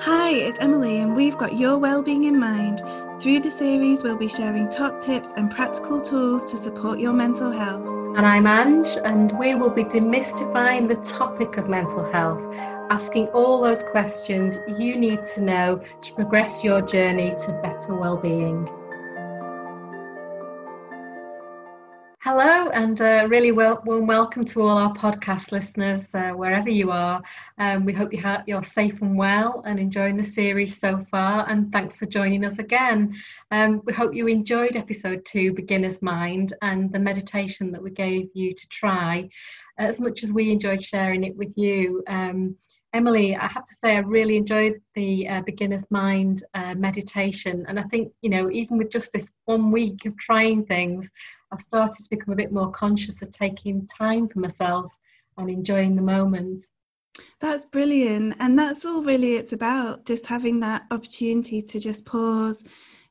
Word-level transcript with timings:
Hi, 0.00 0.30
it's 0.30 0.58
Emily, 0.60 0.98
and 0.98 1.16
we've 1.16 1.38
got 1.38 1.56
your 1.56 1.78
well-being 1.78 2.24
in 2.24 2.38
mind. 2.38 2.82
Through 3.18 3.40
the 3.40 3.50
series, 3.50 4.02
we'll 4.02 4.18
be 4.18 4.28
sharing 4.28 4.68
top 4.68 5.00
tips 5.00 5.32
and 5.36 5.50
practical 5.50 6.02
tools 6.02 6.44
to 6.50 6.58
support 6.58 6.98
your 6.98 7.14
mental 7.14 7.50
health. 7.50 7.88
And 7.88 8.26
I'm 8.26 8.46
Ange, 8.46 8.98
and 9.04 9.36
we 9.38 9.54
will 9.54 9.70
be 9.70 9.84
demystifying 9.84 10.86
the 10.86 10.96
topic 10.96 11.56
of 11.56 11.68
mental 11.68 12.04
health, 12.12 12.54
asking 12.90 13.28
all 13.28 13.62
those 13.62 13.82
questions 13.82 14.58
you 14.78 14.96
need 14.96 15.24
to 15.34 15.40
know 15.40 15.82
to 16.02 16.12
progress 16.12 16.62
your 16.62 16.82
journey 16.82 17.30
to 17.30 17.60
better 17.62 17.94
well-being. 17.94 18.68
Hello, 22.26 22.70
and 22.70 23.00
uh, 23.00 23.28
really 23.30 23.52
well, 23.52 23.80
warm 23.86 24.08
welcome 24.08 24.44
to 24.46 24.60
all 24.60 24.76
our 24.76 24.92
podcast 24.94 25.52
listeners, 25.52 26.12
uh, 26.12 26.32
wherever 26.32 26.68
you 26.68 26.90
are. 26.90 27.22
Um, 27.58 27.84
we 27.84 27.92
hope 27.92 28.12
you 28.12 28.20
ha- 28.20 28.42
you're 28.48 28.64
safe 28.64 29.00
and 29.00 29.16
well 29.16 29.62
and 29.64 29.78
enjoying 29.78 30.16
the 30.16 30.24
series 30.24 30.76
so 30.76 31.06
far. 31.08 31.48
And 31.48 31.72
thanks 31.72 31.94
for 31.94 32.06
joining 32.06 32.44
us 32.44 32.58
again. 32.58 33.14
Um, 33.52 33.80
we 33.84 33.92
hope 33.92 34.12
you 34.12 34.26
enjoyed 34.26 34.74
episode 34.74 35.24
two, 35.24 35.54
Beginner's 35.54 36.02
Mind, 36.02 36.52
and 36.62 36.92
the 36.92 36.98
meditation 36.98 37.70
that 37.70 37.80
we 37.80 37.92
gave 37.92 38.28
you 38.34 38.56
to 38.56 38.68
try, 38.70 39.28
as 39.78 40.00
much 40.00 40.24
as 40.24 40.32
we 40.32 40.50
enjoyed 40.50 40.82
sharing 40.82 41.22
it 41.22 41.36
with 41.36 41.56
you. 41.56 42.02
Um, 42.08 42.56
Emily, 42.96 43.36
I 43.36 43.46
have 43.46 43.66
to 43.66 43.74
say, 43.78 43.96
I 43.96 43.98
really 43.98 44.38
enjoyed 44.38 44.80
the 44.94 45.28
uh, 45.28 45.42
beginner's 45.42 45.84
mind 45.90 46.44
uh, 46.54 46.74
meditation. 46.74 47.64
And 47.68 47.78
I 47.78 47.82
think, 47.84 48.10
you 48.22 48.30
know, 48.30 48.50
even 48.50 48.78
with 48.78 48.90
just 48.90 49.12
this 49.12 49.30
one 49.44 49.70
week 49.70 50.06
of 50.06 50.16
trying 50.16 50.64
things, 50.64 51.10
I've 51.52 51.60
started 51.60 52.02
to 52.02 52.10
become 52.10 52.32
a 52.32 52.36
bit 52.36 52.52
more 52.52 52.70
conscious 52.70 53.22
of 53.22 53.30
taking 53.30 53.86
time 53.86 54.28
for 54.28 54.40
myself 54.40 54.96
and 55.38 55.50
enjoying 55.50 55.96
the 55.96 56.02
moments. 56.02 56.68
That's 57.40 57.64
brilliant. 57.64 58.36
And 58.40 58.58
that's 58.58 58.84
all 58.84 59.02
really 59.02 59.34
it's 59.34 59.52
about 59.52 60.04
just 60.04 60.26
having 60.26 60.60
that 60.60 60.86
opportunity 60.90 61.62
to 61.62 61.80
just 61.80 62.04
pause, 62.04 62.64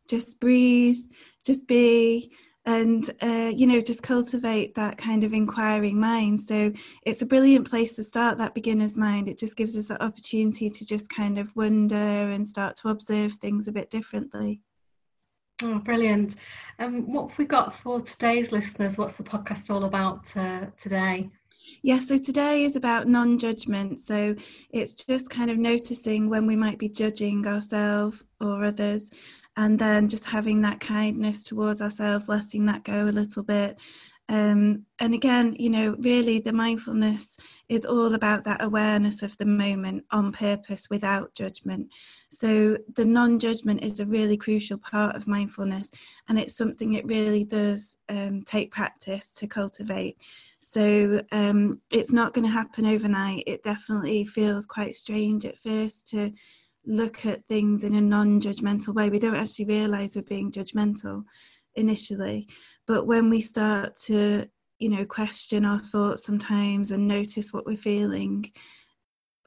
just 0.07 0.39
breathe, 0.39 0.97
just 1.45 1.67
be, 1.67 2.31
and 2.65 3.11
uh, 3.21 3.51
you 3.55 3.67
know 3.67 3.79
just 3.79 4.01
cultivate 4.01 4.73
that 4.75 4.97
kind 4.97 5.23
of 5.23 5.33
inquiring 5.33 5.99
mind 5.99 6.41
so 6.41 6.71
it's 7.03 7.21
a 7.21 7.25
brilliant 7.25 7.69
place 7.69 7.93
to 7.93 8.03
start 8.03 8.37
that 8.37 8.55
beginner's 8.55 8.97
mind 8.97 9.27
it 9.27 9.37
just 9.37 9.55
gives 9.55 9.77
us 9.77 9.85
that 9.85 10.01
opportunity 10.01 10.69
to 10.69 10.85
just 10.85 11.07
kind 11.09 11.37
of 11.37 11.55
wonder 11.55 11.95
and 11.95 12.47
start 12.47 12.75
to 12.75 12.89
observe 12.89 13.33
things 13.33 13.67
a 13.67 13.71
bit 13.71 13.89
differently 13.89 14.61
Oh, 15.63 15.79
brilliant. 15.79 16.35
Um, 16.79 17.11
what 17.11 17.29
have 17.29 17.37
we 17.37 17.45
got 17.45 17.73
for 17.73 18.01
today's 18.01 18.51
listeners? 18.51 18.97
What's 18.97 19.13
the 19.13 19.23
podcast 19.23 19.69
all 19.69 19.85
about 19.85 20.35
uh, 20.35 20.65
today? 20.77 21.29
Yeah, 21.81 21.99
so 21.99 22.17
today 22.17 22.65
is 22.65 22.75
about 22.75 23.07
non 23.07 23.37
judgment. 23.37 24.01
So 24.01 24.35
it's 24.71 24.93
just 25.05 25.29
kind 25.29 25.49
of 25.49 25.57
noticing 25.57 26.29
when 26.29 26.45
we 26.45 26.57
might 26.57 26.77
be 26.77 26.89
judging 26.89 27.47
ourselves 27.47 28.25
or 28.41 28.65
others, 28.65 29.09
and 29.55 29.79
then 29.79 30.09
just 30.09 30.25
having 30.25 30.61
that 30.63 30.81
kindness 30.81 31.43
towards 31.43 31.81
ourselves, 31.81 32.27
letting 32.27 32.65
that 32.65 32.83
go 32.83 33.05
a 33.05 33.15
little 33.15 33.43
bit, 33.43 33.79
um, 34.27 34.85
and 34.99 35.13
again, 35.13 35.55
you 35.59 35.69
know, 35.69 35.95
really 35.99 36.39
the 36.39 36.51
mindfulness 36.51 37.37
is 37.69 37.85
all 37.85 38.15
about 38.15 38.43
that 38.45 38.63
awareness 38.63 39.21
of 39.21 39.37
the 39.37 39.45
moment 39.45 40.03
on 40.09 40.31
purpose 40.31 40.89
without 40.89 41.33
judgment. 41.35 41.89
So 42.29 42.77
the 42.95 43.05
non 43.05 43.37
judgment 43.37 43.83
is 43.83 43.99
a 43.99 44.05
really 44.05 44.35
crucial 44.35 44.79
part 44.79 45.15
of 45.15 45.27
mindfulness, 45.27 45.91
and 46.27 46.39
it's 46.39 46.57
something 46.57 46.93
it 46.93 47.05
really 47.05 47.43
does 47.43 47.97
um, 48.09 48.41
take 48.43 48.71
practice 48.71 49.31
to 49.33 49.47
cultivate. 49.47 50.17
So 50.57 51.21
um, 51.31 51.79
it's 51.91 52.11
not 52.11 52.33
going 52.33 52.45
to 52.45 52.51
happen 52.51 52.87
overnight. 52.87 53.43
It 53.45 53.61
definitely 53.61 54.25
feels 54.25 54.65
quite 54.65 54.95
strange 54.95 55.45
at 55.45 55.59
first 55.59 56.07
to 56.07 56.31
look 56.87 57.27
at 57.27 57.45
things 57.45 57.83
in 57.83 57.93
a 57.93 58.01
non 58.01 58.41
judgmental 58.41 58.95
way. 58.95 59.11
We 59.11 59.19
don't 59.19 59.35
actually 59.35 59.65
realize 59.65 60.15
we're 60.15 60.23
being 60.23 60.51
judgmental 60.51 61.25
initially 61.75 62.47
but 62.87 63.07
when 63.07 63.29
we 63.29 63.41
start 63.41 63.95
to 63.95 64.47
you 64.79 64.89
know 64.89 65.05
question 65.05 65.65
our 65.65 65.79
thoughts 65.79 66.25
sometimes 66.25 66.91
and 66.91 67.07
notice 67.07 67.53
what 67.53 67.65
we're 67.65 67.77
feeling 67.77 68.51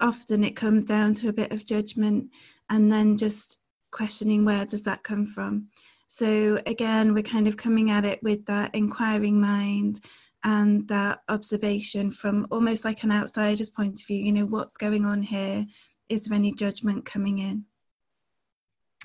often 0.00 0.44
it 0.44 0.56
comes 0.56 0.84
down 0.84 1.12
to 1.12 1.28
a 1.28 1.32
bit 1.32 1.52
of 1.52 1.66
judgment 1.66 2.30
and 2.70 2.90
then 2.90 3.16
just 3.16 3.58
questioning 3.90 4.44
where 4.44 4.64
does 4.66 4.82
that 4.82 5.02
come 5.02 5.26
from. 5.26 5.66
So 6.08 6.60
again 6.66 7.14
we're 7.14 7.22
kind 7.22 7.48
of 7.48 7.56
coming 7.56 7.90
at 7.90 8.04
it 8.04 8.22
with 8.22 8.44
that 8.46 8.74
inquiring 8.74 9.40
mind 9.40 10.00
and 10.44 10.86
that 10.88 11.20
observation 11.28 12.12
from 12.12 12.46
almost 12.50 12.84
like 12.84 13.02
an 13.02 13.10
outsider's 13.10 13.70
point 13.70 14.00
of 14.00 14.06
view 14.06 14.22
you 14.22 14.32
know 14.32 14.46
what's 14.46 14.76
going 14.76 15.04
on 15.04 15.22
here? 15.22 15.66
Is 16.08 16.24
there 16.24 16.36
any 16.36 16.52
judgment 16.52 17.04
coming 17.04 17.38
in 17.40 17.64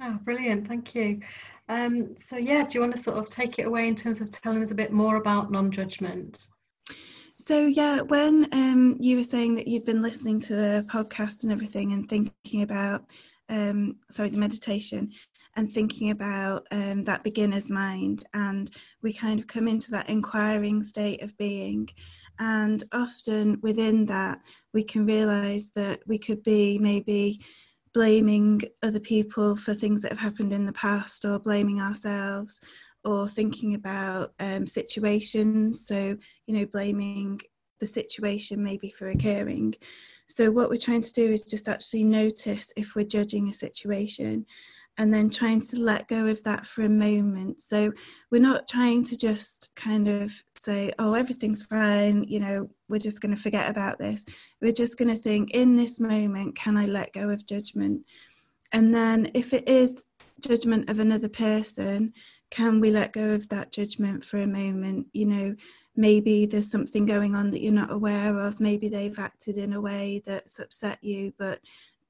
Oh, 0.02 0.18
brilliant. 0.24 0.68
Thank 0.68 0.96
you. 0.96 1.22
Um, 1.70 2.16
so, 2.18 2.38
yeah, 2.38 2.66
do 2.66 2.74
you 2.74 2.80
want 2.82 2.96
to 2.96 3.02
sort 3.02 3.18
of 3.18 3.30
take 3.30 3.60
it 3.60 3.68
away 3.68 3.88
in 3.88 3.96
terms 3.96 4.22
of 4.22 4.32
telling 4.32 4.64
us 4.64 4.72
a 4.72 4.76
bit 4.76 4.92
more 4.92 5.18
about 5.18 5.52
non 5.52 5.72
judgment? 5.72 6.48
So, 7.36 7.66
yeah, 7.66 8.02
when 8.02 8.48
um, 8.54 8.98
you 9.00 9.18
were 9.18 9.24
saying 9.24 9.56
that 9.56 9.68
you'd 9.68 9.86
been 9.86 10.02
listening 10.02 10.40
to 10.42 10.56
the 10.56 10.86
podcast 10.90 11.44
and 11.44 11.52
everything 11.52 11.94
and 11.94 12.10
thinking 12.10 12.64
about, 12.64 13.06
um, 13.50 13.98
sorry, 14.10 14.30
the 14.30 14.38
meditation 14.38 15.12
and 15.56 15.72
thinking 15.72 16.10
about 16.10 16.66
um, 16.72 17.04
that 17.04 17.24
beginner's 17.24 17.70
mind, 17.70 18.26
and 18.34 18.72
we 19.04 19.14
kind 19.14 19.40
of 19.40 19.48
come 19.48 19.68
into 19.68 19.92
that 19.92 20.10
inquiring 20.10 20.82
state 20.82 21.22
of 21.22 21.38
being. 21.38 21.88
And 22.40 22.84
often 22.92 23.60
within 23.62 24.06
that, 24.08 24.40
we 24.74 24.84
can 24.84 25.06
realize 25.06 25.70
that 25.76 26.00
we 26.08 26.18
could 26.18 26.42
be 26.44 26.80
maybe 26.80 27.40
blaming 27.94 28.62
other 28.82 29.00
people 29.00 29.56
for 29.56 29.74
things 29.74 30.02
that 30.02 30.12
have 30.12 30.20
happened 30.20 30.52
in 30.52 30.66
the 30.66 30.74
past 30.74 31.26
or 31.26 31.40
blaming 31.40 31.80
ourselves 31.80 32.60
or 33.04 33.28
thinking 33.28 33.76
about 33.76 34.34
um, 34.40 34.66
situations. 34.66 35.88
So 35.88 36.18
you 36.48 36.58
know 36.58 36.66
blaming 36.66 37.40
the 37.80 37.88
situation 37.88 38.64
maybe 38.64 38.90
for 38.90 39.10
occurring. 39.10 39.74
So 40.28 40.50
what 40.52 40.70
we're 40.70 40.78
trying 40.78 41.02
to 41.02 41.12
do 41.12 41.30
is 41.30 41.44
just 41.44 41.68
actually 41.68 42.06
notice 42.06 42.72
if 42.78 42.96
we're 42.96 43.06
judging 43.06 43.50
a 43.50 43.54
situation 43.54 44.46
and 44.98 45.14
then 45.14 45.30
trying 45.30 45.60
to 45.60 45.80
let 45.80 46.08
go 46.08 46.28
of 46.28 46.44
that 46.44 46.68
for 46.68 46.84
a 46.84 46.90
moment. 46.90 47.62
So 47.62 47.92
we're 48.32 48.42
not 48.42 48.68
trying 48.68 49.04
to 49.06 49.18
just 49.18 49.70
kind 49.76 50.08
of 50.08 50.32
say, 50.56 50.92
oh, 51.00 51.14
everything's 51.14 51.64
fine, 51.64 52.24
you 52.26 52.40
know, 52.40 52.70
we're 52.90 53.00
just 53.00 53.22
going 53.22 53.36
to 53.36 53.42
forget 53.42 53.70
about 53.70 53.98
this. 53.98 54.24
We're 54.62 54.72
just 54.72 54.98
going 54.98 55.10
to 55.10 55.22
think, 55.22 55.52
in 55.52 55.76
this 55.76 56.00
moment, 56.00 56.56
can 56.56 56.78
I 56.78 56.86
let 56.86 57.14
go 57.14 57.30
of 57.30 57.46
judgment? 57.46 58.06
And 58.72 58.94
then 58.94 59.32
if 59.34 59.54
it 59.54 59.68
is 59.68 60.06
judgment 60.42 60.90
of 60.90 61.00
another 61.00 61.30
person, 61.30 62.14
can 62.52 62.80
we 62.80 62.92
let 62.92 63.14
go 63.14 63.34
of 63.34 63.50
that 63.50 63.72
judgment 63.72 64.24
for 64.24 64.42
a 64.42 64.48
moment? 64.48 65.08
You 65.14 65.26
know, 65.26 65.56
maybe 65.96 66.46
there's 66.46 66.70
something 66.70 67.06
going 67.06 67.36
on 67.36 67.50
that 67.50 67.62
you're 67.62 67.74
not 67.74 67.92
aware 67.92 68.38
of. 68.38 68.60
Maybe 68.60 68.90
they've 68.90 69.18
acted 69.18 69.58
in 69.58 69.74
a 69.74 69.82
way 69.82 70.22
that's 70.26 70.60
upset 70.60 71.00
you, 71.02 71.34
but 71.40 71.60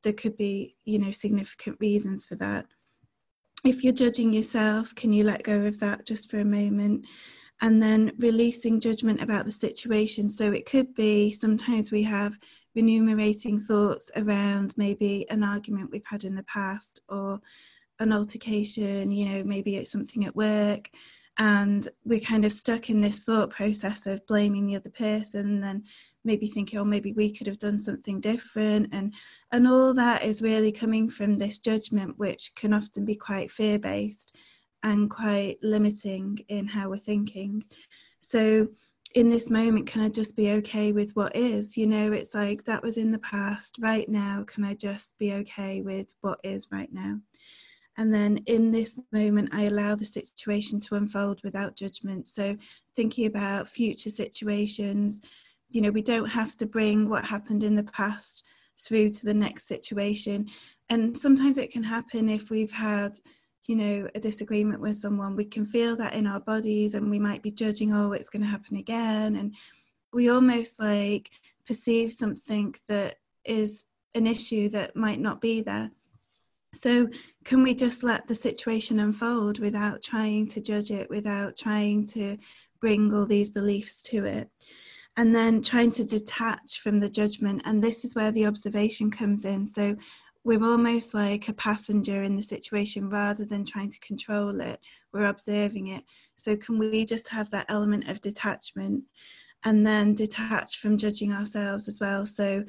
there 0.03 0.13
could 0.13 0.37
be 0.37 0.75
you 0.85 0.99
know 0.99 1.11
significant 1.11 1.77
reasons 1.79 2.25
for 2.25 2.35
that. 2.35 2.65
If 3.65 3.83
you're 3.83 3.93
judging 3.93 4.33
yourself 4.33 4.93
can 4.95 5.13
you 5.13 5.23
let 5.23 5.43
go 5.43 5.65
of 5.65 5.79
that 5.79 6.05
just 6.05 6.29
for 6.29 6.39
a 6.39 6.45
moment? 6.45 7.05
And 7.61 7.81
then 7.81 8.11
releasing 8.17 8.81
judgment 8.81 9.21
about 9.21 9.45
the 9.45 9.51
situation. 9.51 10.27
So 10.27 10.51
it 10.51 10.65
could 10.65 10.93
be 10.95 11.31
sometimes 11.31 11.91
we 11.91 12.03
have 12.03 12.37
remunerating 12.75 13.59
thoughts 13.59 14.11
around 14.17 14.73
maybe 14.75 15.25
an 15.29 15.43
argument 15.43 15.91
we've 15.91 16.05
had 16.05 16.23
in 16.23 16.35
the 16.35 16.43
past 16.43 17.01
or 17.07 17.39
an 17.99 18.11
altercation 18.11 19.11
you 19.11 19.25
know 19.27 19.43
maybe 19.43 19.75
it's 19.75 19.91
something 19.91 20.25
at 20.25 20.35
work 20.35 20.89
and 21.39 21.87
we're 22.05 22.19
kind 22.19 22.45
of 22.45 22.51
stuck 22.51 22.89
in 22.89 23.01
this 23.01 23.23
thought 23.23 23.49
process 23.49 24.05
of 24.05 24.25
blaming 24.27 24.67
the 24.67 24.75
other 24.75 24.89
person 24.89 25.45
and 25.45 25.63
then 25.63 25.83
maybe 26.23 26.47
thinking 26.47 26.79
oh 26.79 26.85
maybe 26.85 27.13
we 27.13 27.31
could 27.31 27.47
have 27.47 27.59
done 27.59 27.77
something 27.77 28.19
different. 28.19 28.89
And 28.91 29.13
and 29.51 29.67
all 29.67 29.93
that 29.93 30.23
is 30.23 30.41
really 30.41 30.71
coming 30.71 31.09
from 31.09 31.37
this 31.37 31.59
judgment 31.59 32.17
which 32.17 32.51
can 32.55 32.73
often 32.73 33.05
be 33.05 33.15
quite 33.15 33.51
fear 33.51 33.79
based 33.79 34.35
and 34.83 35.09
quite 35.09 35.57
limiting 35.61 36.37
in 36.49 36.67
how 36.67 36.89
we're 36.89 36.97
thinking. 36.97 37.63
So 38.19 38.67
in 39.15 39.29
this 39.29 39.51
moment 39.51 39.85
can 39.85 40.01
i 40.01 40.09
just 40.09 40.35
be 40.35 40.51
okay 40.51 40.91
with 40.91 41.15
what 41.15 41.35
is? 41.35 41.77
You 41.77 41.87
know 41.87 42.11
it's 42.11 42.33
like 42.33 42.63
that 42.65 42.83
was 42.83 42.97
in 42.97 43.11
the 43.11 43.19
past. 43.19 43.77
Right 43.79 44.07
now 44.09 44.43
can 44.47 44.63
i 44.65 44.73
just 44.73 45.17
be 45.17 45.33
okay 45.33 45.81
with 45.81 46.13
what 46.21 46.39
is 46.43 46.67
right 46.71 46.91
now? 46.91 47.19
And 47.95 48.11
then 48.11 48.37
in 48.47 48.71
this 48.71 48.97
moment 49.11 49.49
i 49.51 49.63
allow 49.63 49.95
the 49.95 50.05
situation 50.05 50.79
to 50.81 50.95
unfold 50.95 51.41
without 51.43 51.75
judgment. 51.75 52.27
So 52.27 52.57
thinking 52.95 53.27
about 53.27 53.69
future 53.69 54.09
situations 54.09 55.21
you 55.73 55.81
know 55.81 55.91
we 55.91 56.01
don't 56.01 56.29
have 56.29 56.55
to 56.57 56.65
bring 56.65 57.09
what 57.09 57.25
happened 57.25 57.63
in 57.63 57.75
the 57.75 57.83
past 57.83 58.45
through 58.85 59.09
to 59.09 59.25
the 59.25 59.33
next 59.33 59.67
situation. 59.67 60.47
And 60.89 61.15
sometimes 61.17 61.57
it 61.57 61.71
can 61.71 61.83
happen 61.83 62.29
if 62.29 62.49
we've 62.49 62.71
had 62.71 63.19
you 63.65 63.75
know 63.75 64.07
a 64.15 64.19
disagreement 64.19 64.81
with 64.81 64.95
someone 64.95 65.35
we 65.35 65.45
can 65.45 65.65
feel 65.65 65.95
that 65.95 66.13
in 66.13 66.27
our 66.27 66.41
bodies 66.41 66.95
and 66.95 67.09
we 67.09 67.17
might 67.17 67.41
be 67.41 67.49
judging 67.49 67.93
oh 67.93 68.11
it's 68.11 68.29
going 68.29 68.41
to 68.41 68.47
happen 68.47 68.77
again. 68.77 69.35
And 69.35 69.55
we 70.13 70.29
almost 70.29 70.79
like 70.79 71.31
perceive 71.65 72.11
something 72.11 72.75
that 72.87 73.15
is 73.45 73.85
an 74.15 74.27
issue 74.27 74.69
that 74.69 74.95
might 74.95 75.19
not 75.19 75.41
be 75.41 75.61
there. 75.61 75.89
So, 76.75 77.07
can 77.45 77.61
we 77.61 77.75
just 77.75 78.03
let 78.03 78.27
the 78.27 78.35
situation 78.35 78.99
unfold 78.99 79.59
without 79.59 80.01
trying 80.01 80.47
to 80.47 80.61
judge 80.61 80.89
it, 80.89 81.09
without 81.09 81.55
trying 81.55 82.05
to 82.07 82.37
bring 82.79 83.13
all 83.13 83.27
these 83.27 83.49
beliefs 83.49 84.01
to 84.03 84.25
it? 84.25 84.49
And 85.15 85.35
then 85.35 85.61
trying 85.61 85.91
to 85.93 86.03
detach 86.03 86.79
from 86.81 86.99
the 86.99 87.09
judgment. 87.09 87.61
And 87.65 87.83
this 87.83 88.03
is 88.03 88.15
where 88.15 88.31
the 88.31 88.47
observation 88.47 89.11
comes 89.11 89.45
in. 89.45 89.65
So, 89.65 89.95
we're 90.45 90.63
almost 90.63 91.13
like 91.13 91.47
a 91.47 91.53
passenger 91.53 92.23
in 92.23 92.35
the 92.35 92.43
situation 92.43 93.09
rather 93.09 93.45
than 93.45 93.63
trying 93.63 93.89
to 93.89 93.99
control 93.99 94.59
it. 94.59 94.79
We're 95.13 95.27
observing 95.27 95.87
it. 95.87 96.03
So, 96.35 96.57
can 96.57 96.77
we 96.77 97.05
just 97.05 97.27
have 97.29 97.49
that 97.51 97.67
element 97.69 98.09
of 98.09 98.21
detachment 98.21 99.03
and 99.63 99.85
then 99.85 100.15
detach 100.15 100.79
from 100.79 100.97
judging 100.97 101.31
ourselves 101.31 101.87
as 101.87 101.99
well? 101.99 102.25
So, 102.25 102.63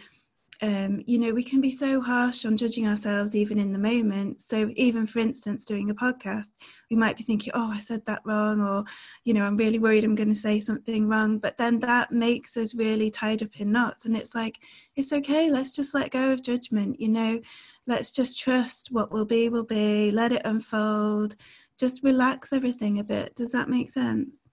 um, 0.62 1.02
you 1.06 1.18
know, 1.18 1.32
we 1.32 1.42
can 1.42 1.60
be 1.60 1.70
so 1.70 2.00
harsh 2.00 2.44
on 2.44 2.56
judging 2.56 2.86
ourselves 2.86 3.34
even 3.34 3.58
in 3.58 3.72
the 3.72 3.78
moment. 3.78 4.40
So, 4.40 4.70
even 4.76 5.06
for 5.06 5.18
instance, 5.18 5.64
doing 5.64 5.90
a 5.90 5.94
podcast, 5.94 6.50
we 6.90 6.96
might 6.96 7.16
be 7.16 7.24
thinking, 7.24 7.52
oh, 7.54 7.70
I 7.72 7.78
said 7.78 8.04
that 8.06 8.22
wrong, 8.24 8.60
or, 8.60 8.84
you 9.24 9.34
know, 9.34 9.42
I'm 9.42 9.56
really 9.56 9.78
worried 9.78 10.04
I'm 10.04 10.14
going 10.14 10.28
to 10.28 10.36
say 10.36 10.60
something 10.60 11.08
wrong. 11.08 11.38
But 11.38 11.58
then 11.58 11.78
that 11.80 12.12
makes 12.12 12.56
us 12.56 12.74
really 12.74 13.10
tied 13.10 13.42
up 13.42 13.60
in 13.60 13.72
knots. 13.72 14.04
And 14.04 14.16
it's 14.16 14.34
like, 14.34 14.58
it's 14.96 15.12
okay, 15.12 15.50
let's 15.50 15.72
just 15.72 15.94
let 15.94 16.10
go 16.10 16.32
of 16.32 16.42
judgment, 16.42 17.00
you 17.00 17.08
know, 17.08 17.40
let's 17.86 18.10
just 18.10 18.38
trust 18.38 18.88
what 18.92 19.12
will 19.12 19.26
be, 19.26 19.48
will 19.48 19.64
be, 19.64 20.10
let 20.10 20.32
it 20.32 20.42
unfold, 20.44 21.36
just 21.78 22.02
relax 22.02 22.52
everything 22.52 22.98
a 23.00 23.04
bit. 23.04 23.34
Does 23.34 23.50
that 23.50 23.68
make 23.68 23.90
sense? 23.90 24.43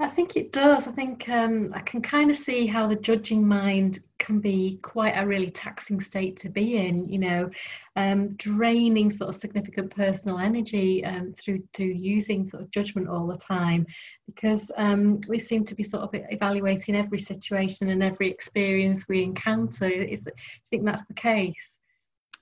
I 0.00 0.08
think 0.08 0.34
it 0.34 0.50
does. 0.50 0.88
I 0.88 0.92
think 0.92 1.28
um, 1.28 1.72
I 1.74 1.80
can 1.80 2.00
kind 2.00 2.30
of 2.30 2.36
see 2.36 2.66
how 2.66 2.86
the 2.86 2.96
judging 2.96 3.46
mind 3.46 4.02
can 4.18 4.40
be 4.40 4.78
quite 4.82 5.12
a 5.12 5.26
really 5.26 5.50
taxing 5.50 6.00
state 6.00 6.38
to 6.38 6.48
be 6.48 6.78
in. 6.78 7.04
You 7.04 7.18
know, 7.18 7.50
um, 7.96 8.28
draining 8.36 9.10
sort 9.10 9.28
of 9.28 9.36
significant 9.36 9.94
personal 9.94 10.38
energy 10.38 11.04
um, 11.04 11.34
through 11.34 11.62
through 11.74 11.88
using 11.88 12.46
sort 12.46 12.62
of 12.62 12.70
judgment 12.70 13.08
all 13.08 13.26
the 13.26 13.36
time, 13.36 13.86
because 14.26 14.72
um, 14.78 15.20
we 15.28 15.38
seem 15.38 15.66
to 15.66 15.74
be 15.74 15.82
sort 15.82 16.04
of 16.04 16.10
evaluating 16.30 16.96
every 16.96 17.18
situation 17.18 17.90
and 17.90 18.02
every 18.02 18.30
experience 18.30 19.06
we 19.06 19.22
encounter. 19.22 19.84
Is 19.84 20.22
you 20.24 20.32
think 20.70 20.86
that's 20.86 21.04
the 21.04 21.14
case? 21.14 21.76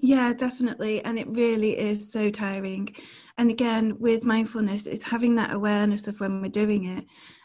Yeah, 0.00 0.32
definitely. 0.32 1.04
And 1.04 1.18
it 1.18 1.26
really 1.28 1.76
is 1.76 2.10
so 2.12 2.30
tiring. 2.30 2.94
And 3.36 3.50
again, 3.50 3.96
with 3.98 4.24
mindfulness, 4.24 4.86
it's 4.86 5.02
having 5.02 5.34
that 5.36 5.52
awareness 5.52 6.06
of 6.06 6.20
when 6.20 6.40
we're 6.40 6.48
doing 6.48 6.84
it 6.84 7.04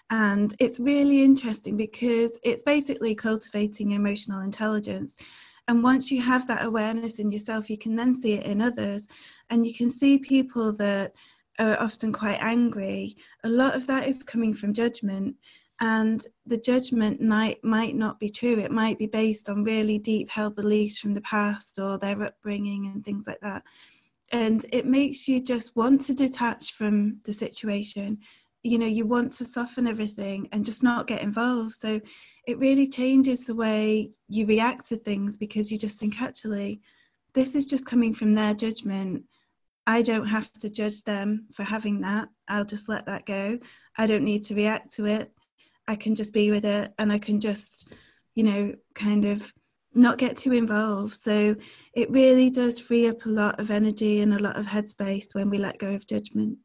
and 0.10 0.54
it's 0.60 0.80
really 0.80 1.24
interesting 1.24 1.76
because 1.76 2.38
it's 2.44 2.62
basically 2.62 3.16
cultivating 3.16 3.92
emotional 3.92 4.42
intelligence. 4.42 5.16
And 5.68 5.82
once 5.82 6.12
you 6.12 6.22
have 6.22 6.46
that 6.48 6.64
awareness 6.64 7.18
in 7.18 7.32
yourself, 7.32 7.68
you 7.68 7.80
can 7.80 7.96
then 7.96 8.14
see 8.14 8.34
it 8.34 8.46
in 8.46 8.62
others. 8.62 9.08
And 9.50 9.66
you 9.66 9.74
can 9.74 9.90
see 9.90 10.20
people 10.20 10.72
that 10.74 11.16
are 11.58 11.80
often 11.80 12.14
quite 12.14 12.38
angry. 12.42 13.16
A 13.44 13.50
lot 13.50 13.76
of 13.76 13.88
that 13.88 14.08
is 14.08 14.22
coming 14.22 14.54
from 14.54 14.74
judgment. 14.74 15.36
And 15.80 16.26
the 16.46 16.58
judgment 16.58 17.22
might, 17.22 17.64
might 17.64 17.96
not 17.96 18.20
be 18.20 18.30
true. 18.30 18.60
It 18.60 18.72
might 18.72 18.98
be 18.98 19.08
based 19.08 19.50
on 19.50 19.64
really 19.64 19.98
deep 19.98 20.30
held 20.30 20.56
beliefs 20.56 21.00
from 21.00 21.14
the 21.14 21.22
past 21.22 21.80
or 21.80 21.98
their 21.98 22.22
upbringing 22.22 22.88
and 22.88 23.04
things 23.04 23.28
like 23.28 23.40
that. 23.42 23.64
And 24.32 24.66
it 24.72 24.86
makes 24.86 25.28
you 25.28 25.42
just 25.42 25.76
want 25.76 26.02
to 26.02 26.14
detach 26.14 26.74
from 26.74 27.20
the 27.26 27.34
situation. 27.34 28.20
You 28.64 28.80
know 28.80 28.88
you 28.88 29.06
want 29.06 29.34
to 29.34 29.46
soften 29.46 29.88
everything 29.88 30.48
and 30.54 30.64
just 30.64 30.84
not 30.84 31.08
get 31.08 31.22
involved. 31.22 31.74
So 31.74 32.00
it 32.48 32.60
really 32.60 32.88
changes 32.88 33.44
the 33.44 33.56
way 33.56 34.12
you 34.30 34.46
react 34.46 34.86
to 34.86 34.98
things 34.98 35.36
because 35.36 35.72
you 35.72 35.78
just 35.78 36.00
think 36.00 36.22
actually 36.22 36.82
this 37.34 37.56
is 37.56 37.66
just 37.66 37.86
coming 37.86 38.14
from 38.14 38.34
their 38.34 38.54
judgment. 38.54 39.24
I 39.86 40.02
don't 40.02 40.28
have 40.28 40.50
to 40.54 40.70
judge 40.70 41.04
them 41.04 41.48
for 41.54 41.64
having 41.64 42.00
that. 42.02 42.30
I'll 42.48 42.64
just 42.64 42.88
let 42.88 43.06
that 43.08 43.26
go. 43.26 43.60
I 43.98 44.08
don't 44.08 44.24
need 44.24 44.44
to 44.44 44.56
react 44.56 44.94
to 44.94 45.06
it 45.08 45.32
i 45.88 45.96
can 45.96 46.16
just 46.16 46.34
be 46.34 46.52
with 46.52 46.66
it 46.66 46.94
and 47.00 47.12
i 47.12 47.20
can 47.20 47.40
just 47.40 47.94
you 48.36 48.44
know 48.44 48.74
kind 48.96 49.26
of 49.26 49.52
not 49.96 50.18
get 50.18 50.38
too 50.38 50.54
involved. 50.54 51.14
So 51.14 51.56
it 51.94 52.10
really 52.10 52.50
does 52.50 52.80
free 52.80 53.08
up 53.08 53.26
a 53.26 53.30
lot 53.30 53.60
of 53.60 53.72
energy 53.72 54.22
and 54.22 54.34
a 54.34 54.40
lot 54.40 54.58
of 54.58 54.66
headspace 54.66 55.34
when 55.34 55.50
we 55.50 55.58
let 55.58 55.80
go 55.80 55.94
of 55.94 56.08
judgment. 56.08 56.58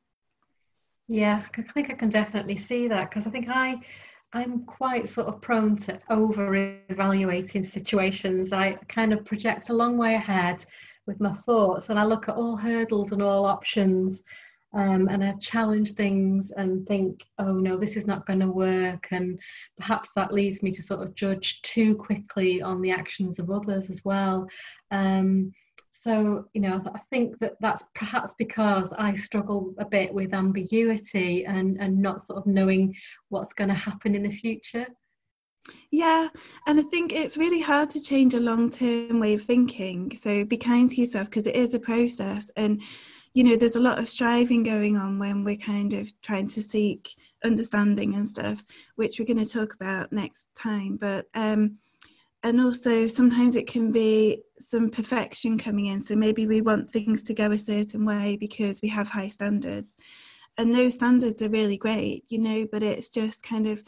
Yeah, 1.09 1.43
I 1.57 1.63
think 1.73 1.91
I 1.91 1.95
can 1.95 2.11
definitely 2.11 2.57
see 2.57 2.89
that 2.89 3.11
because 3.11 3.27
I 3.27 3.31
think 3.31 3.49
I 3.49 3.81
I'm 4.35 4.65
quite 4.65 5.09
sort 5.09 5.29
of 5.29 5.41
prone 5.41 5.77
to 5.79 5.99
over 6.11 6.55
evaluating 6.91 7.65
situations. 7.65 8.53
I 8.53 8.73
kind 8.89 9.15
of 9.15 9.25
project 9.25 9.71
a 9.71 9.75
long 9.75 9.97
way 9.97 10.17
ahead 10.17 10.65
with 11.07 11.19
my 11.19 11.33
thoughts 11.33 11.89
and 11.89 11.99
I 11.99 12.05
look 12.05 12.29
at 12.29 12.37
all 12.37 12.57
hurdles 12.57 13.13
and 13.13 13.23
all 13.23 13.47
options 13.47 14.23
um, 14.75 15.09
and 15.09 15.25
I 15.25 15.33
challenge 15.41 15.93
things 15.93 16.51
and 16.51 16.87
think, 16.87 17.25
oh 17.39 17.55
no, 17.55 17.77
this 17.79 17.97
is 17.97 18.07
not 18.07 18.27
going 18.27 18.41
to 18.41 18.51
work. 18.51 19.09
And 19.11 19.39
perhaps 19.79 20.11
that 20.15 20.33
leads 20.33 20.63
me 20.63 20.71
to 20.73 20.83
sort 20.83 21.07
of 21.07 21.15
judge 21.15 21.63
too 21.63 21.95
quickly 21.95 22.61
on 22.61 22.83
the 22.83 22.91
actions 22.91 23.39
of 23.39 23.51
others 23.51 23.89
as 23.89 24.05
well. 24.05 24.49
Um, 24.91 25.53
so, 25.93 26.45
you 26.53 26.61
know, 26.61 26.83
I 26.95 27.01
think 27.11 27.39
that 27.41 27.55
that's 27.61 27.85
perhaps 27.95 28.35
because 28.39 28.93
I 28.97 29.15
struggle 29.15 29.75
a 29.79 29.85
bit 29.85 30.13
with 30.13 30.35
ambiguity 30.35 31.45
and, 31.45 31.77
and 31.81 32.01
not 32.01 32.23
sort 32.23 32.39
of 32.39 32.47
knowing 32.47 32.95
what's 33.31 33.55
going 33.55 33.69
to 33.69 33.75
happen 33.75 34.15
in 34.15 34.23
the 34.23 34.31
future. 34.31 34.87
Yeah, 35.91 36.29
and 36.67 36.79
I 36.79 36.83
think 36.85 37.13
it's 37.13 37.37
really 37.37 37.61
hard 37.61 37.91
to 37.91 38.01
change 38.01 38.35
a 38.35 38.41
long 38.41 38.71
term 38.71 39.19
way 39.19 39.35
of 39.35 39.43
thinking. 39.43 40.15
So 40.15 40.45
be 40.45 40.57
kind 40.57 40.91
to 40.91 41.01
yourself 41.01 41.27
because 41.27 41.47
it 41.47 41.57
is 41.57 41.75
a 41.75 41.81
process. 41.81 42.51
And, 42.57 42.83
you 43.33 43.45
know, 43.45 43.57
there's 43.57 43.77
a 43.77 43.81
lot 43.81 43.99
of 43.99 44.09
striving 44.09 44.63
going 44.63 44.97
on 44.97 45.19
when 45.19 45.45
we're 45.45 45.57
kind 45.57 45.93
of 45.93 46.11
trying 46.23 46.49
to 46.49 46.63
seek 46.63 47.15
understanding 47.45 48.15
and 48.15 48.29
stuff, 48.29 48.65
which 48.97 49.19
we're 49.19 49.27
going 49.27 49.45
to 49.45 49.53
talk 49.53 49.75
about 49.75 50.13
next 50.13 50.49
time. 50.55 50.97
But, 50.97 51.27
um, 51.35 51.79
and 52.43 52.61
also 52.61 53.09
sometimes 53.09 53.57
it 53.57 53.67
can 53.67 53.91
be 53.91 54.43
some 54.59 54.91
perfection 54.91 55.59
coming 55.59 55.87
in. 55.87 56.01
So 56.01 56.15
maybe 56.15 56.47
we 56.47 56.61
want 56.61 56.91
things 56.91 57.23
to 57.25 57.35
go 57.35 57.51
a 57.51 57.59
certain 57.59 58.05
way 58.05 58.37
because 58.39 58.81
we 58.81 58.89
have 58.89 59.09
high 59.09 59.29
standards. 59.29 59.97
And 60.57 60.75
those 60.75 60.95
standards 60.95 61.41
are 61.43 61.49
really 61.49 61.77
great 61.77 62.25
you 62.29 62.39
know 62.39 62.67
but 62.73 62.83
it's 62.83 63.09
just 63.11 63.45
kind 63.45 63.69
of 63.69 63.81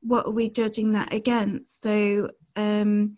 what 0.00 0.26
are 0.26 0.32
we 0.32 0.48
judging 0.48 0.92
that 0.92 1.12
against? 1.12 1.82
So 1.82 2.28
um 2.56 3.16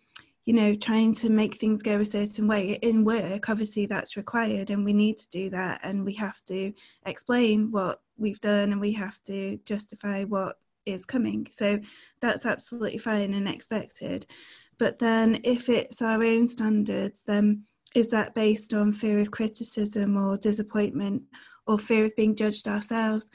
you 0.49 0.55
know 0.55 0.75
trying 0.75 1.15
to 1.15 1.31
make 1.31 1.57
things 1.57 1.83
go 1.83 2.01
a 2.01 2.05
certain 2.05 2.49
way 2.49 2.79
in 2.83 3.05
work 3.05 3.49
obviously 3.49 3.87
that's 3.87 4.17
required 4.17 4.71
and 4.71 4.85
we 4.85 4.93
need 4.93 5.19
to 5.19 5.29
do 5.29 5.51
that 5.51 5.79
and 5.83 6.05
we 6.05 6.15
have 6.15 6.43
to 6.45 6.73
explain 7.07 7.71
what 7.71 8.01
we've 8.17 8.41
done 8.41 8.73
and 8.73 8.81
we 8.81 8.93
have 8.93 9.23
to 9.25 9.59
justify 9.65 10.25
what 10.25 10.57
is 10.87 11.05
coming 11.05 11.47
so 11.51 11.79
that's 12.21 12.47
absolutely 12.47 12.99
fine 12.99 13.35
and 13.35 13.49
expected 13.49 14.27
but 14.79 14.99
then 14.99 15.41
if 15.45 15.69
it's 15.69 16.01
our 16.01 16.23
own 16.23 16.47
standards, 16.47 17.23
then 17.27 17.65
is 17.95 18.09
that 18.11 18.35
based 18.35 18.75
on 18.75 18.93
fear 18.93 19.19
of 19.19 19.31
criticism 19.31 20.17
or 20.17 20.39
disappointment 20.39 21.23
or 21.67 21.79
fear 21.79 22.05
of 22.05 22.17
being 22.17 22.37
judged 22.37 22.69
ourselves? 22.69 23.29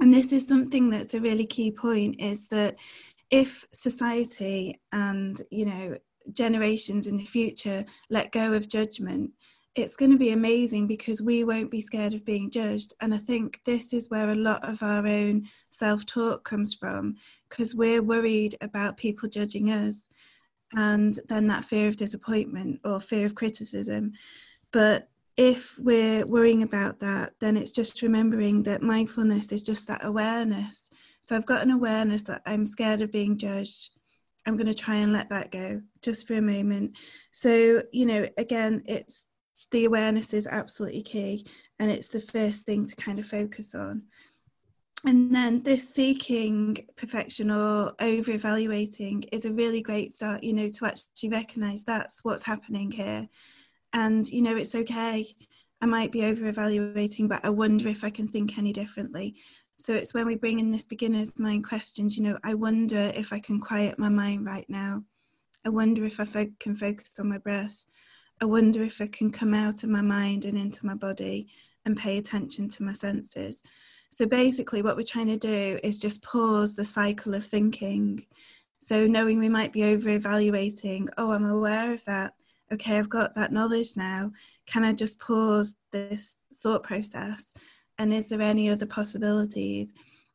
And 0.00 0.12
this 0.12 0.32
is 0.32 0.48
something 0.48 0.90
that's 0.90 1.14
a 1.14 1.20
really 1.20 1.46
key 1.46 1.70
point 1.70 2.16
is 2.18 2.46
that 2.46 2.76
if 3.30 3.64
society 3.72 4.80
and, 4.92 5.40
you 5.50 5.66
know, 5.66 5.96
generations 6.32 7.06
in 7.06 7.16
the 7.16 7.24
future 7.24 7.84
let 8.10 8.32
go 8.32 8.52
of 8.52 8.68
judgment, 8.68 9.30
it's 9.74 9.96
going 9.96 10.12
to 10.12 10.18
be 10.18 10.30
amazing 10.30 10.86
because 10.86 11.20
we 11.20 11.42
won't 11.42 11.70
be 11.70 11.80
scared 11.80 12.14
of 12.14 12.24
being 12.24 12.50
judged. 12.50 12.94
And 13.00 13.12
I 13.12 13.18
think 13.18 13.60
this 13.64 13.92
is 13.92 14.08
where 14.08 14.30
a 14.30 14.34
lot 14.34 14.66
of 14.68 14.82
our 14.82 15.06
own 15.06 15.46
self 15.70 16.06
talk 16.06 16.44
comes 16.44 16.74
from 16.74 17.16
because 17.48 17.74
we're 17.74 18.02
worried 18.02 18.54
about 18.60 18.96
people 18.96 19.28
judging 19.28 19.70
us 19.70 20.06
and 20.76 21.18
then 21.28 21.46
that 21.48 21.64
fear 21.64 21.88
of 21.88 21.96
disappointment 21.96 22.80
or 22.84 23.00
fear 23.00 23.26
of 23.26 23.34
criticism. 23.34 24.12
But 24.72 25.08
if 25.36 25.76
we're 25.78 26.24
worrying 26.26 26.62
about 26.62 27.00
that, 27.00 27.32
then 27.40 27.56
it's 27.56 27.72
just 27.72 28.02
remembering 28.02 28.62
that 28.64 28.82
mindfulness 28.82 29.50
is 29.50 29.64
just 29.64 29.86
that 29.88 30.04
awareness. 30.04 30.88
So 31.22 31.34
I've 31.34 31.46
got 31.46 31.62
an 31.62 31.70
awareness 31.70 32.22
that 32.24 32.42
I'm 32.46 32.66
scared 32.66 33.00
of 33.02 33.10
being 33.10 33.36
judged. 33.36 33.90
I'm 34.46 34.56
going 34.56 34.66
to 34.66 34.74
try 34.74 34.96
and 34.96 35.12
let 35.12 35.30
that 35.30 35.50
go 35.50 35.80
just 36.02 36.26
for 36.26 36.34
a 36.34 36.42
moment. 36.42 36.96
So, 37.30 37.82
you 37.92 38.06
know, 38.06 38.28
again, 38.36 38.82
it's 38.86 39.24
the 39.70 39.86
awareness 39.86 40.34
is 40.34 40.46
absolutely 40.46 41.02
key 41.02 41.46
and 41.78 41.90
it's 41.90 42.08
the 42.08 42.20
first 42.20 42.64
thing 42.64 42.86
to 42.86 42.96
kind 42.96 43.18
of 43.18 43.26
focus 43.26 43.74
on. 43.74 44.02
And 45.06 45.34
then 45.34 45.62
this 45.62 45.92
seeking 45.92 46.78
perfection 46.96 47.50
or 47.50 47.92
over 48.00 48.30
evaluating 48.32 49.24
is 49.32 49.44
a 49.44 49.52
really 49.52 49.82
great 49.82 50.12
start 50.12 50.42
you 50.42 50.54
know 50.54 50.68
to 50.68 50.86
actually 50.86 51.28
recognize 51.28 51.84
that's 51.84 52.24
what's 52.24 52.42
happening 52.42 52.90
here. 52.90 53.26
And 53.92 54.26
you 54.28 54.42
know 54.42 54.56
it's 54.56 54.74
okay. 54.74 55.26
I 55.82 55.86
might 55.86 56.12
be 56.12 56.24
over 56.24 56.48
evaluating 56.48 57.28
but 57.28 57.44
i 57.44 57.50
wonder 57.50 57.90
if 57.90 58.04
i 58.04 58.08
can 58.08 58.26
think 58.26 58.56
any 58.56 58.72
differently 58.72 59.34
so 59.78 59.94
it's 59.94 60.14
when 60.14 60.26
we 60.26 60.36
bring 60.36 60.60
in 60.60 60.70
this 60.70 60.86
beginner's 60.86 61.36
mind 61.38 61.66
questions 61.66 62.16
you 62.16 62.22
know 62.22 62.38
i 62.44 62.54
wonder 62.54 63.12
if 63.14 63.32
i 63.32 63.38
can 63.38 63.60
quiet 63.60 63.98
my 63.98 64.08
mind 64.08 64.44
right 64.46 64.68
now 64.68 65.02
i 65.64 65.68
wonder 65.68 66.04
if 66.04 66.20
i 66.20 66.24
fo- 66.24 66.46
can 66.60 66.74
focus 66.74 67.14
on 67.18 67.28
my 67.28 67.38
breath 67.38 67.84
I 68.40 68.46
wonder 68.46 68.82
if 68.82 69.00
I 69.00 69.06
can 69.06 69.30
come 69.30 69.54
out 69.54 69.84
of 69.84 69.90
my 69.90 70.02
mind 70.02 70.44
and 70.44 70.58
into 70.58 70.84
my 70.86 70.94
body 70.94 71.48
and 71.84 71.96
pay 71.96 72.18
attention 72.18 72.68
to 72.68 72.82
my 72.82 72.92
senses. 72.92 73.62
So 74.10 74.26
basically, 74.26 74.82
what 74.82 74.96
we're 74.96 75.02
trying 75.02 75.28
to 75.28 75.36
do 75.36 75.78
is 75.82 75.98
just 75.98 76.22
pause 76.22 76.74
the 76.74 76.84
cycle 76.84 77.34
of 77.34 77.46
thinking. 77.46 78.26
So, 78.80 79.06
knowing 79.06 79.38
we 79.38 79.48
might 79.48 79.72
be 79.72 79.84
over 79.84 80.10
evaluating, 80.10 81.08
oh, 81.16 81.32
I'm 81.32 81.44
aware 81.44 81.92
of 81.92 82.04
that. 82.04 82.34
Okay, 82.72 82.98
I've 82.98 83.08
got 83.08 83.34
that 83.34 83.52
knowledge 83.52 83.96
now. 83.96 84.30
Can 84.66 84.84
I 84.84 84.92
just 84.92 85.18
pause 85.18 85.74
this 85.90 86.36
thought 86.56 86.82
process? 86.82 87.54
And 87.98 88.12
is 88.12 88.28
there 88.28 88.40
any 88.40 88.68
other 88.68 88.86
possibilities? 88.86 89.92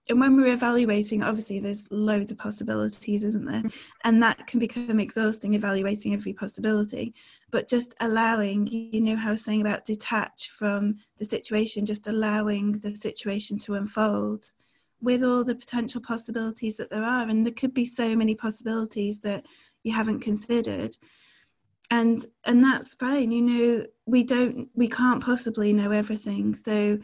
and 0.10 0.20
when 0.20 0.36
we're 0.36 0.54
evaluating 0.54 1.22
obviously 1.24 1.60
there's 1.60 1.88
loads 1.92 2.32
of 2.32 2.38
possibilities 2.38 3.24
isn't 3.24 3.46
there? 3.46 3.62
Mm. 3.62 3.74
and 4.04 4.24
that 4.24 4.48
can 4.48 4.60
become 4.60 5.00
exhausting 5.00 5.54
evaluating 5.54 6.13
every 6.13 6.34
possibility. 6.34 7.13
But 7.51 7.70
just 7.70 7.96
allowing 8.00 8.68
you 8.68 9.01
know 9.01 9.16
how 9.16 9.30
i 9.30 9.32
was 9.32 9.44
saying 9.44 9.62
about 9.62 9.86
detach 9.86 10.50
from 10.50 10.96
the 11.18 11.25
situation 11.25 11.86
just 11.86 12.08
allowing 12.08 12.74
the 12.80 12.96
situation 12.96 13.58
to 13.60 13.75
unfold 13.75 14.51
with 15.01 15.24
all 15.24 15.46
the 15.46 15.56
potential 15.56 16.01
possibilities 16.01 16.75
that 16.75 16.89
there 16.89 17.04
are. 17.04 17.30
And 17.30 17.46
there 17.46 17.54
could 17.54 17.74
be 17.74 17.86
so 17.86 18.16
many 18.16 18.36
possibilities 18.36 19.22
that 19.22 19.46
you 19.84 19.94
haven't 19.94 20.20
considered. 20.20 20.98
And 21.92 22.25
and 22.46 22.63
that's 22.63 22.96
fine 22.96 23.32
you 23.32 23.42
know 23.42 23.86
we 24.06 24.24
don't 24.24 24.70
we 24.75 24.88
can't 24.88 25.24
possibly 25.24 25.72
know 25.74 25.92
everything. 25.92 26.56
So 26.56 27.00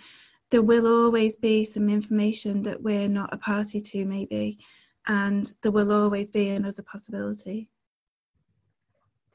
there 0.52 0.62
will 0.62 0.88
always 0.88 1.36
be 1.36 1.66
some 1.66 1.90
information 1.90 2.62
that 2.64 2.82
we're 2.82 3.10
not 3.10 3.34
a 3.34 3.38
party 3.38 3.82
to, 3.82 4.06
maybe, 4.06 4.60
and 5.08 5.54
there 5.62 5.72
will 5.72 5.92
always 5.92 6.30
be 6.32 6.50
another 6.50 6.84
possibility. 6.84 7.70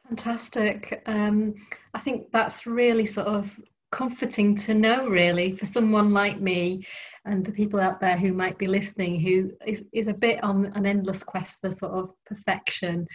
Fantastic. 0.07 1.03
Um, 1.07 1.55
I 1.95 2.01
think 2.01 2.33
that's 2.33 2.67
really 2.67 3.07
sort 3.07 3.29
of 3.29 3.51
comforting 3.93 4.57
to 4.57 4.75
know, 4.75 5.09
really, 5.09 5.53
for 5.53 5.67
someone 5.67 6.11
like 6.11 6.41
me 6.41 6.87
and 7.25 7.45
for 7.45 7.53
people 7.53 7.81
out 7.81 8.01
there 8.01 8.17
who 8.17 8.33
might 8.33 8.59
be 8.59 8.67
listening 8.67 9.21
who 9.21 9.53
is, 9.67 9.85
is 9.93 10.07
a 10.07 10.15
bit 10.15 10.43
on 10.43 10.67
an 10.75 10.87
endless 10.87 11.23
quest 11.23 11.61
for 11.61 11.71
sort 11.71 11.93
of 11.93 12.13
perfection. 12.27 13.07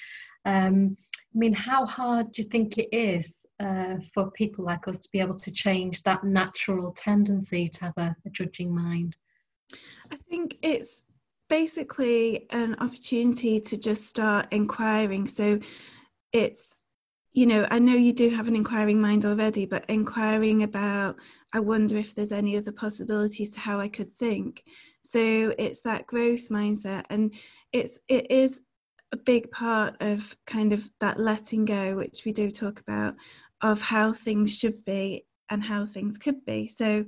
Um, 0.46 0.98
I 1.14 1.38
mean, 1.38 1.54
how 1.54 1.86
hard 1.86 2.32
do 2.32 2.42
you 2.42 2.50
think 2.50 2.78
it 2.78 2.96
is 2.96 3.45
uh, 3.60 3.96
for 4.14 4.32
people 4.32 4.66
like 4.66 4.88
us 4.88 5.00
to 5.00 5.10
be 5.12 5.20
able 5.20 5.40
to 5.40 5.52
change 5.52 6.04
that 6.04 6.24
natural 6.24 6.92
tendency 6.92 7.68
to 7.70 7.86
have 7.86 7.98
a, 7.98 8.16
a 8.26 8.30
judging 8.30 8.74
mind? 8.74 9.16
I 10.12 10.16
think 10.30 10.58
it's 10.62 11.04
basically 11.50 12.48
an 12.52 12.76
opportunity 12.80 13.60
to 13.60 13.78
just 13.78 14.08
start 14.08 14.48
inquiring. 14.52 15.28
So 15.28 15.60
it's, 16.34 16.82
you 17.34 17.46
know, 17.46 17.68
I 17.70 17.80
know 17.80 17.94
you 17.94 18.14
do 18.14 18.30
have 18.30 18.48
an 18.48 18.56
inquiring 18.56 19.00
mind 19.00 19.26
already, 19.26 19.66
but 19.66 19.86
inquiring 19.90 20.64
about, 20.64 21.18
I 21.54 21.60
wonder 21.60 21.98
if 21.98 22.16
there's 22.16 22.32
any 22.32 22.58
other 22.58 22.72
possibilities 22.72 23.52
to 23.52 23.60
how 23.60 23.80
I 23.80 23.88
could 23.88 24.14
think. 24.16 24.64
So 25.04 25.54
it's 25.58 25.82
that 25.82 26.08
growth 26.08 26.50
mindset, 26.50 27.06
and 27.10 27.34
it's 27.74 28.00
it 28.08 28.30
is 28.32 28.62
a 29.12 29.18
big 29.18 29.50
part 29.52 29.96
of 30.02 30.36
kind 30.46 30.74
of 30.74 30.90
that 31.00 31.20
letting 31.20 31.66
go, 31.66 31.96
which 31.96 32.24
we 32.26 32.32
do 32.32 32.50
talk 32.50 32.80
about, 32.80 33.16
of 33.62 33.82
how 33.82 34.12
things 34.14 34.58
should 34.58 34.84
be 34.86 35.26
and 35.50 35.64
how 35.64 35.86
things 35.86 36.18
could 36.18 36.44
be. 36.46 36.68
So 36.68 37.06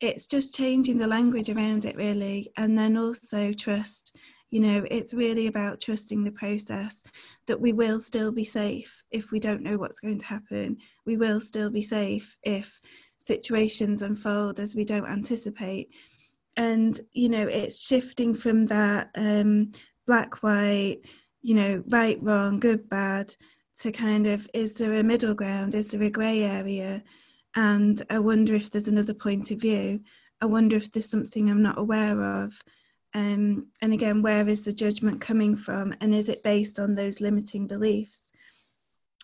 it's 0.00 0.26
just 0.26 0.54
changing 0.54 0.98
the 0.98 1.06
language 1.06 1.50
around 1.50 1.84
it, 1.84 1.96
really. 1.96 2.52
And 2.56 2.78
then 2.78 2.96
also 2.96 3.52
trust. 3.52 4.16
You 4.50 4.60
know, 4.60 4.86
it's 4.90 5.12
really 5.12 5.46
about 5.46 5.80
trusting 5.80 6.24
the 6.24 6.32
process 6.32 7.02
that 7.46 7.60
we 7.60 7.72
will 7.72 8.00
still 8.00 8.32
be 8.32 8.44
safe 8.44 9.02
if 9.10 9.30
we 9.30 9.40
don't 9.40 9.62
know 9.62 9.76
what's 9.76 10.00
going 10.00 10.18
to 10.18 10.24
happen. 10.24 10.78
We 11.04 11.16
will 11.16 11.40
still 11.40 11.70
be 11.70 11.82
safe 11.82 12.34
if 12.44 12.80
situations 13.18 14.00
unfold 14.02 14.58
as 14.58 14.74
we 14.74 14.84
don't 14.84 15.06
anticipate. 15.06 15.90
And, 16.56 16.98
you 17.12 17.28
know, 17.28 17.46
it's 17.46 17.78
shifting 17.80 18.34
from 18.34 18.64
that 18.66 19.10
um, 19.16 19.72
black, 20.06 20.42
white, 20.42 21.00
you 21.42 21.54
know, 21.54 21.82
right, 21.88 22.18
wrong, 22.22 22.58
good, 22.60 22.88
bad, 22.88 23.34
to 23.78 23.92
kind 23.92 24.26
of 24.26 24.48
is 24.54 24.74
there 24.74 24.94
a 24.94 25.02
middle 25.02 25.34
ground? 25.34 25.74
Is 25.74 25.88
there 25.88 26.02
a 26.02 26.10
grey 26.10 26.42
area? 26.42 27.02
And 27.54 28.02
i 28.10 28.18
wonder 28.18 28.54
if 28.54 28.70
there's 28.70 28.88
another 28.88 29.14
point 29.14 29.50
of 29.50 29.60
view. 29.60 30.00
I 30.40 30.46
wonder 30.46 30.76
if 30.76 30.92
there's 30.92 31.10
something 31.10 31.48
i'm 31.50 31.62
not 31.62 31.78
aware 31.78 32.20
of. 32.22 32.60
Um, 33.14 33.68
and 33.80 33.92
again 33.92 34.20
where 34.20 34.46
is 34.48 34.64
the 34.64 34.72
judgment 34.72 35.20
coming 35.20 35.56
from? 35.56 35.94
And 36.00 36.14
is 36.14 36.28
it 36.28 36.42
based 36.42 36.78
on 36.78 36.94
those 36.94 37.20
limiting 37.20 37.66
beliefs? 37.66 38.32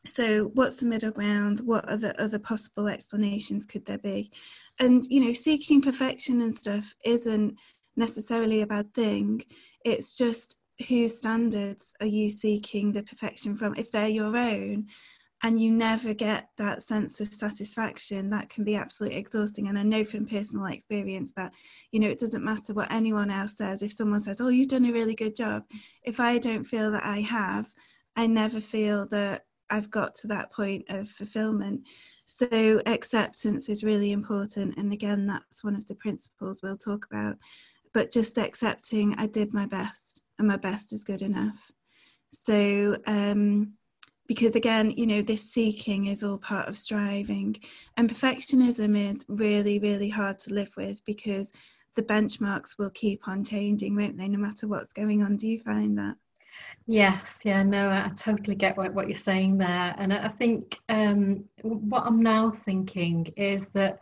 So 0.07 0.47
what's 0.55 0.77
the 0.77 0.87
middle 0.87 1.11
ground? 1.11 1.61
What 1.61 1.89
other 1.89 2.15
other 2.19 2.39
possible 2.39 2.89
explanations 2.89 3.65
could 3.67 3.85
there 3.87 3.99
be? 3.99 4.31
And 4.79 5.05
you 5.07 5.21
know 5.21 5.33
seeking 5.33 5.83
perfection 5.83 6.43
and 6.43 6.55
stuff 6.55 6.95
isn't 7.05 7.59
necessarily 7.97 8.63
a 8.63 8.67
bad 8.67 8.93
thing. 8.95 9.43
It's 9.85 10.17
just 10.17 10.59
whose 10.89 11.19
standards 11.19 11.95
are 12.01 12.07
you 12.07 12.31
seeking 12.31 12.93
the 12.93 13.03
perfection 13.03 13.57
from? 13.57 13.75
If 13.77 13.91
they're 13.91 14.09
your 14.09 14.37
own 14.37 14.87
and 15.43 15.61
you 15.61 15.71
never 15.71 16.15
get 16.15 16.49
that 16.57 16.83
sense 16.83 17.21
of 17.21 17.33
satisfaction 17.33 18.31
that 18.31 18.49
can 18.49 18.65
be 18.65 18.77
absolutely 18.77 19.19
exhausting. 19.19 19.69
And 19.69 19.79
i 19.79 19.83
know 19.83 20.05
from 20.05 20.27
personal 20.27 20.67
experience 20.67 21.33
that 21.37 21.53
you 21.93 22.01
know 22.01 22.09
it 22.09 22.19
doesn't 22.19 22.45
matter 22.45 22.73
what 22.73 22.91
anyone 22.91 23.31
else 23.31 23.59
says. 23.59 23.83
If 23.83 23.93
someone 23.93 24.21
says 24.21 24.41
oh 24.41 24.49
you've 24.49 24.69
done 24.69 24.87
a 24.87 24.93
really 24.93 25.15
good 25.15 25.37
job 25.37 25.65
if 26.03 26.19
i 26.19 26.39
don't 26.39 26.65
feel 26.65 26.91
that 26.93 27.05
i 27.05 27.21
have 27.21 27.73
i 28.17 28.27
never 28.27 28.61
feel 28.61 29.07
that 29.09 29.45
i've 29.71 29.91
got 29.91 30.15
to 30.17 30.27
that 30.29 30.51
point 30.51 30.85
of 30.89 31.09
fulfillment. 31.09 31.89
So 32.25 32.81
acceptance 32.87 33.69
is 33.69 33.85
really 33.85 34.13
important 34.13 34.79
and 34.79 34.93
again 34.93 35.27
that's 35.27 35.63
one 35.63 35.77
of 35.77 35.87
the 35.87 35.95
principles 35.97 36.61
we'll 36.63 36.79
talk 36.79 37.07
about. 37.11 37.37
But 37.93 38.11
just 38.11 38.39
accepting 38.39 39.15
i 39.19 39.27
did 39.27 39.53
my 39.53 39.67
best 39.67 40.24
and 40.39 40.49
my 40.49 40.57
best 40.57 40.93
is 40.93 41.05
good 41.05 41.23
enough. 41.23 41.71
So, 42.31 42.97
um, 43.07 43.75
because 44.27 44.57
again, 44.57 44.91
you 44.97 45.07
know, 45.07 45.21
this 45.21 45.53
seeking 45.53 46.07
is 46.07 46.23
all 46.23 46.39
part 46.39 46.69
of 46.69 46.79
striving, 46.79 47.57
and 47.97 48.09
perfectionism 48.09 48.97
is 48.97 49.25
really, 49.29 49.79
really 49.79 50.09
hard 50.09 50.39
to 50.41 50.55
live 50.55 50.73
with 50.77 51.05
because 51.05 51.53
the 51.95 52.03
benchmarks 52.03 52.79
will 52.79 52.91
keep 52.91 53.29
on 53.29 53.45
changing, 53.45 53.95
won't 53.97 54.19
they, 54.19 54.29
no 54.29 54.39
matter 54.39 54.67
what's 54.67 54.93
going 54.93 55.23
on? 55.23 55.37
Do 55.37 55.47
you 55.47 55.61
find 55.61 55.97
that? 55.99 56.17
Yes, 56.87 57.41
yeah, 57.45 57.63
no, 57.63 57.89
I 57.89 58.11
totally 58.17 58.57
get 58.57 58.77
what, 58.77 58.93
what 58.93 59.09
you're 59.09 59.17
saying 59.17 59.59
there. 59.59 59.95
And 59.97 60.13
I 60.13 60.29
think 60.29 60.79
um, 60.89 61.45
what 61.63 62.05
I'm 62.07 62.23
now 62.23 62.51
thinking 62.51 63.27
is 63.37 63.69
that 63.69 63.99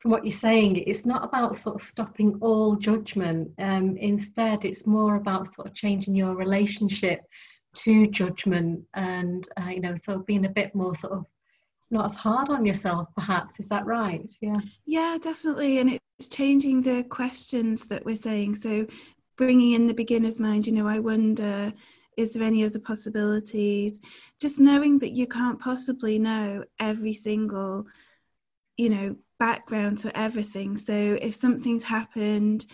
from 0.00 0.10
what 0.12 0.24
you're 0.24 0.32
saying, 0.32 0.76
it's 0.76 1.04
not 1.04 1.24
about 1.24 1.58
sort 1.58 1.76
of 1.76 1.82
stopping 1.82 2.38
all 2.40 2.74
judgment. 2.74 3.50
Um, 3.58 3.96
instead, 3.98 4.64
it's 4.64 4.86
more 4.86 5.16
about 5.16 5.46
sort 5.46 5.68
of 5.68 5.74
changing 5.74 6.14
your 6.16 6.34
relationship 6.34 7.20
to 7.76 8.06
judgment 8.06 8.82
and, 8.94 9.46
uh, 9.60 9.68
you 9.68 9.80
know, 9.80 9.94
so 9.96 10.20
being 10.20 10.46
a 10.46 10.50
bit 10.50 10.74
more 10.74 10.94
sort 10.94 11.12
of 11.12 11.26
not 11.90 12.06
as 12.06 12.14
hard 12.14 12.48
on 12.48 12.64
yourself, 12.64 13.08
perhaps. 13.14 13.60
Is 13.60 13.68
that 13.68 13.84
right? 13.84 14.28
Yeah. 14.40 14.54
Yeah, 14.86 15.18
definitely. 15.20 15.78
And 15.78 15.98
it's 16.18 16.28
changing 16.28 16.80
the 16.80 17.04
questions 17.04 17.84
that 17.86 18.04
we're 18.04 18.16
saying. 18.16 18.54
So 18.54 18.86
bringing 19.36 19.72
in 19.72 19.86
the 19.86 19.94
beginner's 19.94 20.40
mind, 20.40 20.66
you 20.66 20.72
know, 20.72 20.86
I 20.86 20.98
wonder 20.98 21.72
is 22.16 22.32
there 22.32 22.42
any 22.42 22.64
other 22.64 22.78
possibilities 22.78 24.00
just 24.40 24.60
knowing 24.60 24.98
that 24.98 25.12
you 25.12 25.26
can't 25.26 25.58
possibly 25.58 26.18
know 26.18 26.64
every 26.78 27.12
single 27.12 27.86
you 28.76 28.90
know 28.90 29.16
background 29.40 29.98
to 29.98 30.16
everything. 30.16 30.76
So 30.76 31.18
if 31.20 31.34
something's 31.34 31.82
happened 31.82 32.66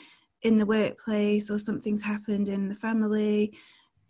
in 0.42 0.58
the 0.58 0.66
workplace 0.66 1.48
or 1.48 1.58
something's 1.58 2.02
happened 2.02 2.48
in 2.48 2.68
the 2.68 2.74
family, 2.74 3.54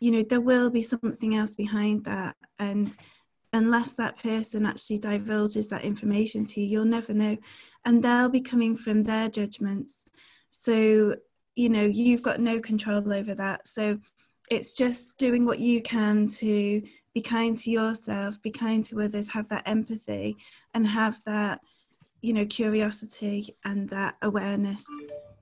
you 0.01 0.11
know, 0.11 0.23
there 0.23 0.41
will 0.41 0.71
be 0.71 0.83
something 0.83 1.37
else 1.37 1.55
behind 1.55 2.05
that. 2.07 2.35
And 2.59 2.97
unless 3.53 3.95
that 3.95 4.21
person 4.21 4.67
actually 4.67 4.99
divulges 4.99 5.69
that 5.69 5.85
information 5.85 6.45
to 6.47 6.61
you, 6.61 6.67
you'll 6.67 6.85
never 6.85 7.15
know. 7.15 7.37
And 7.85 8.03
they'll 8.03 8.29
be 8.29 8.41
coming 8.41 8.77
from 8.77 9.03
their 9.03 9.29
judgments. 9.29 10.07
So, 10.51 11.15
you 11.55 11.69
know, 11.69 11.85
you've 11.85 12.23
got 12.23 12.41
no 12.41 12.59
control 12.59 13.13
over 13.13 13.35
that. 13.35 13.69
So 13.69 13.99
it's 14.51 14.75
just 14.75 15.19
doing 15.19 15.45
what 15.45 15.59
you 15.59 15.83
can 15.83 16.27
to 16.29 16.83
be 17.15 17.21
kind 17.21 17.57
to 17.59 17.71
yourself, 17.71 18.41
be 18.43 18.51
kind 18.51 18.85
to 18.87 19.03
others, 19.03 19.29
have 19.29 19.49
that 19.49 19.67
empathy, 19.67 20.37
and 20.75 20.87
have 20.87 21.23
that 21.25 21.61
you 22.23 22.33
know 22.33 22.47
curiosity 22.47 23.57
and 23.65 23.89
that 23.91 24.17
awareness. 24.23 24.87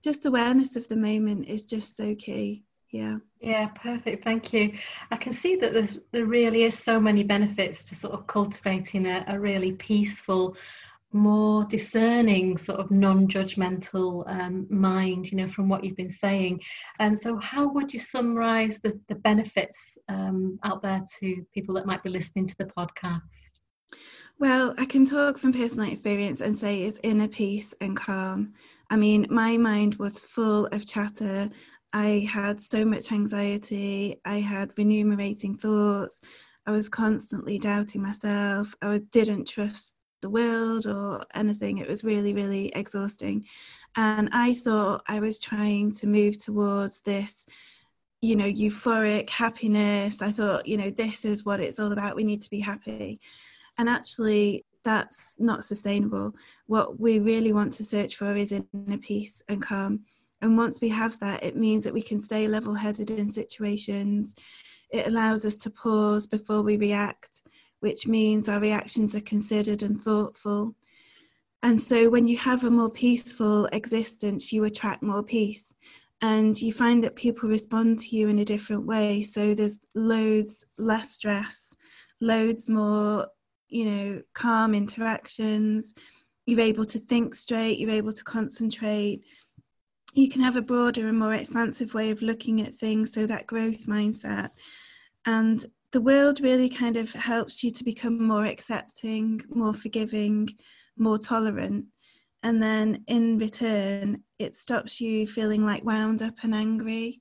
Just 0.03 0.27
awareness 0.27 0.77
of 0.77 0.87
the 0.89 0.97
moment 0.97 1.47
is 1.49 1.65
just 1.65 1.97
so 1.97 2.15
key. 2.15 2.65
Yeah. 2.91 3.17
Yeah 3.41 3.69
perfect. 3.69 4.23
Thank 4.23 4.53
you. 4.53 4.73
I 5.11 5.17
can 5.17 5.33
see 5.33 5.57
that 5.57 5.73
there's 5.73 5.99
there 6.13 6.27
really 6.27 6.65
is 6.65 6.79
so 6.79 7.01
many 7.01 7.23
benefits 7.23 7.83
to 7.85 7.95
sort 7.95 8.15
of 8.15 8.27
cultivating 8.27 9.07
a, 9.07 9.25
a 9.29 9.39
really 9.39 9.73
peaceful 9.73 10.57
more 11.13 11.65
discerning 11.67 12.59
sort 12.59 12.81
of 12.81 12.91
non-judgmental 12.91 14.25
um, 14.29 14.67
mind 14.69 15.31
you 15.31 15.37
know 15.37 15.47
from 15.47 15.69
what 15.69 15.85
you've 15.85 15.97
been 15.97 16.11
saying. 16.11 16.61
And 16.99 17.15
um, 17.15 17.17
so 17.17 17.39
how 17.39 17.73
would 17.73 17.95
you 17.95 18.01
summarize 18.01 18.81
the, 18.81 18.99
the 19.09 19.15
benefits 19.15 19.97
um, 20.09 20.59
out 20.65 20.83
there 20.83 21.03
to 21.21 21.47
people 21.55 21.75
that 21.77 21.87
might 21.87 22.03
be 22.03 22.11
listening 22.11 22.47
to 22.49 22.57
the 22.59 22.67
podcast 22.67 23.54
Well, 24.41 24.75
I 24.79 24.85
can 24.85 25.07
talk 25.07 25.39
from 25.39 25.53
personal 25.53 25.89
experience 25.89 26.41
and 26.41 26.57
say 26.57 26.83
it's 26.83 26.99
inner 27.03 27.29
peace 27.29 27.73
and 27.81 27.97
calm. 27.97 28.53
I 28.91 28.97
mean, 28.97 29.27
my 29.31 29.57
mind 29.57 29.95
was 29.97 30.21
full 30.21 30.67
of 30.67 30.87
chatter. 30.87 31.49
I 31.93 32.29
had 32.31 32.61
so 32.61 32.85
much 32.85 33.13
anxiety. 33.13 34.21
I 34.25 34.41
had 34.41 34.77
remunerating 34.77 35.57
thoughts. 35.57 36.21
I 36.67 36.73
was 36.73 36.89
constantly 36.89 37.59
doubting 37.59 38.03
myself. 38.03 38.75
I 38.83 38.99
didn't 39.13 39.47
trust 39.47 39.95
the 40.21 40.31
world 40.31 40.87
or 40.87 41.25
anything. 41.35 41.79
It 41.79 41.89
was 41.89 42.03
really, 42.03 42.35
really 42.35 42.69
exhausting. 42.75 43.45
And 43.97 44.29
I 44.33 44.55
thought 44.55 45.05
I 45.07 45.21
was 45.21 45.39
trying 45.39 45.93
to 45.93 46.09
move 46.09 46.43
towards 46.43 47.01
this, 47.01 47.47
you 48.21 48.35
know, 48.35 48.51
euphoric 48.51 49.31
happiness. 49.31 50.23
I 50.23 50.33
thought, 50.33 50.67
you 50.67 50.77
know, 50.77 50.91
this 50.91 51.25
is 51.25 51.45
what 51.45 51.61
it's 51.61 51.79
all 51.79 51.93
about. 51.93 52.17
We 52.17 52.25
need 52.25 52.43
to 52.43 52.51
be 52.51 52.61
happy. 52.61 53.21
And 53.79 53.89
actually, 53.89 54.65
that's 54.85 55.35
not 55.39 55.65
sustainable. 55.65 56.35
What 56.67 57.01
we 57.01 57.19
really 57.19 57.53
want 57.53 57.73
to 57.75 57.85
search 57.85 58.17
for 58.17 58.37
is 58.37 58.53
inner 58.53 58.99
peace 58.99 59.43
and 59.49 59.61
calm. 59.61 60.01
And 60.43 60.57
once 60.57 60.81
we 60.81 60.91
have 60.91 61.19
that, 61.21 61.43
it 61.43 61.57
means 61.57 61.85
that 61.85 61.95
we 61.95 62.03
can 62.03 62.21
stay 62.21 62.47
level 62.47 62.75
headed 62.75 63.11
in 63.11 63.31
situations. 63.31 64.35
It 64.91 65.07
allows 65.07 65.45
us 65.47 65.57
to 65.57 65.71
pause 65.71 66.27
before 66.27 66.63
we 66.63 66.77
react, 66.77 67.43
which 67.81 68.07
means 68.07 68.49
our 68.49 68.61
reactions 68.61 69.15
are 69.15 69.23
considered 69.23 69.83
and 69.83 70.01
thoughtful. 70.01 70.75
And 71.63 71.81
so, 71.81 72.11
when 72.11 72.27
you 72.27 72.37
have 72.37 72.65
a 72.65 72.71
more 72.71 72.91
peaceful 72.91 73.67
existence, 73.73 74.53
you 74.53 74.65
attract 74.65 75.03
more 75.03 75.23
peace. 75.23 75.73
And 76.21 76.61
you 76.61 76.73
find 76.73 77.03
that 77.03 77.17
people 77.17 77.49
respond 77.49 77.99
to 78.01 78.17
you 78.17 78.29
in 78.29 78.39
a 78.39 78.45
different 78.45 78.85
way. 78.85 79.23
So, 79.23 79.55
there's 79.55 79.81
loads 79.95 80.67
less 80.77 81.13
stress, 81.13 81.73
loads 82.21 82.69
more 82.69 83.29
you 83.75 83.87
know, 83.87 84.23
calm 84.35 84.73
interactions. 84.73 85.95
You're 86.47 86.61
able 86.61 86.85
to 86.85 87.01
think 87.01 87.35
straight, 87.35 87.81
you're 87.81 87.91
able 87.91 88.13
to 88.13 88.23
concentrate. 88.23 89.25
You 90.13 90.29
can 90.29 90.43
have 90.43 90.57
a 90.57 90.63
broader 90.63 91.09
and 91.09 91.19
more 91.19 91.35
expansive 91.35 91.93
way 91.93 92.11
of 92.11 92.23
looking 92.23 92.61
at 92.61 92.77
things, 92.77 93.13
so 93.13 93.27
that 93.27 93.49
growth 93.49 93.85
mindset. 93.87 94.51
And 95.27 95.67
the 95.91 96.01
world 96.01 96.41
really 96.41 96.69
kind 96.69 96.97
of 96.97 97.13
helps 97.13 97.65
you 97.65 97.73
to 97.73 97.83
become 97.83 98.25
more 98.25 98.45
accepting, 98.45 99.41
more 99.49 99.75
forgiving, 99.75 100.51
more 100.97 101.19
tolerant. 101.19 101.87
And 102.45 102.63
then 102.63 103.03
in 103.09 103.39
return, 103.39 104.23
it 104.39 104.55
stops 104.55 105.01
you 105.01 105.27
feeling 105.27 105.65
like 105.65 105.83
wound 105.83 106.23
up 106.23 106.35
and 106.45 106.55
angry. 106.55 107.21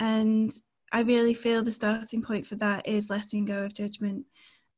And 0.00 0.50
I 0.90 1.02
really 1.02 1.34
feel 1.34 1.62
the 1.62 1.72
starting 1.72 2.22
point 2.22 2.46
for 2.46 2.56
that 2.56 2.88
is 2.88 3.10
letting 3.10 3.44
go 3.44 3.66
of 3.66 3.74
judgment 3.74 4.24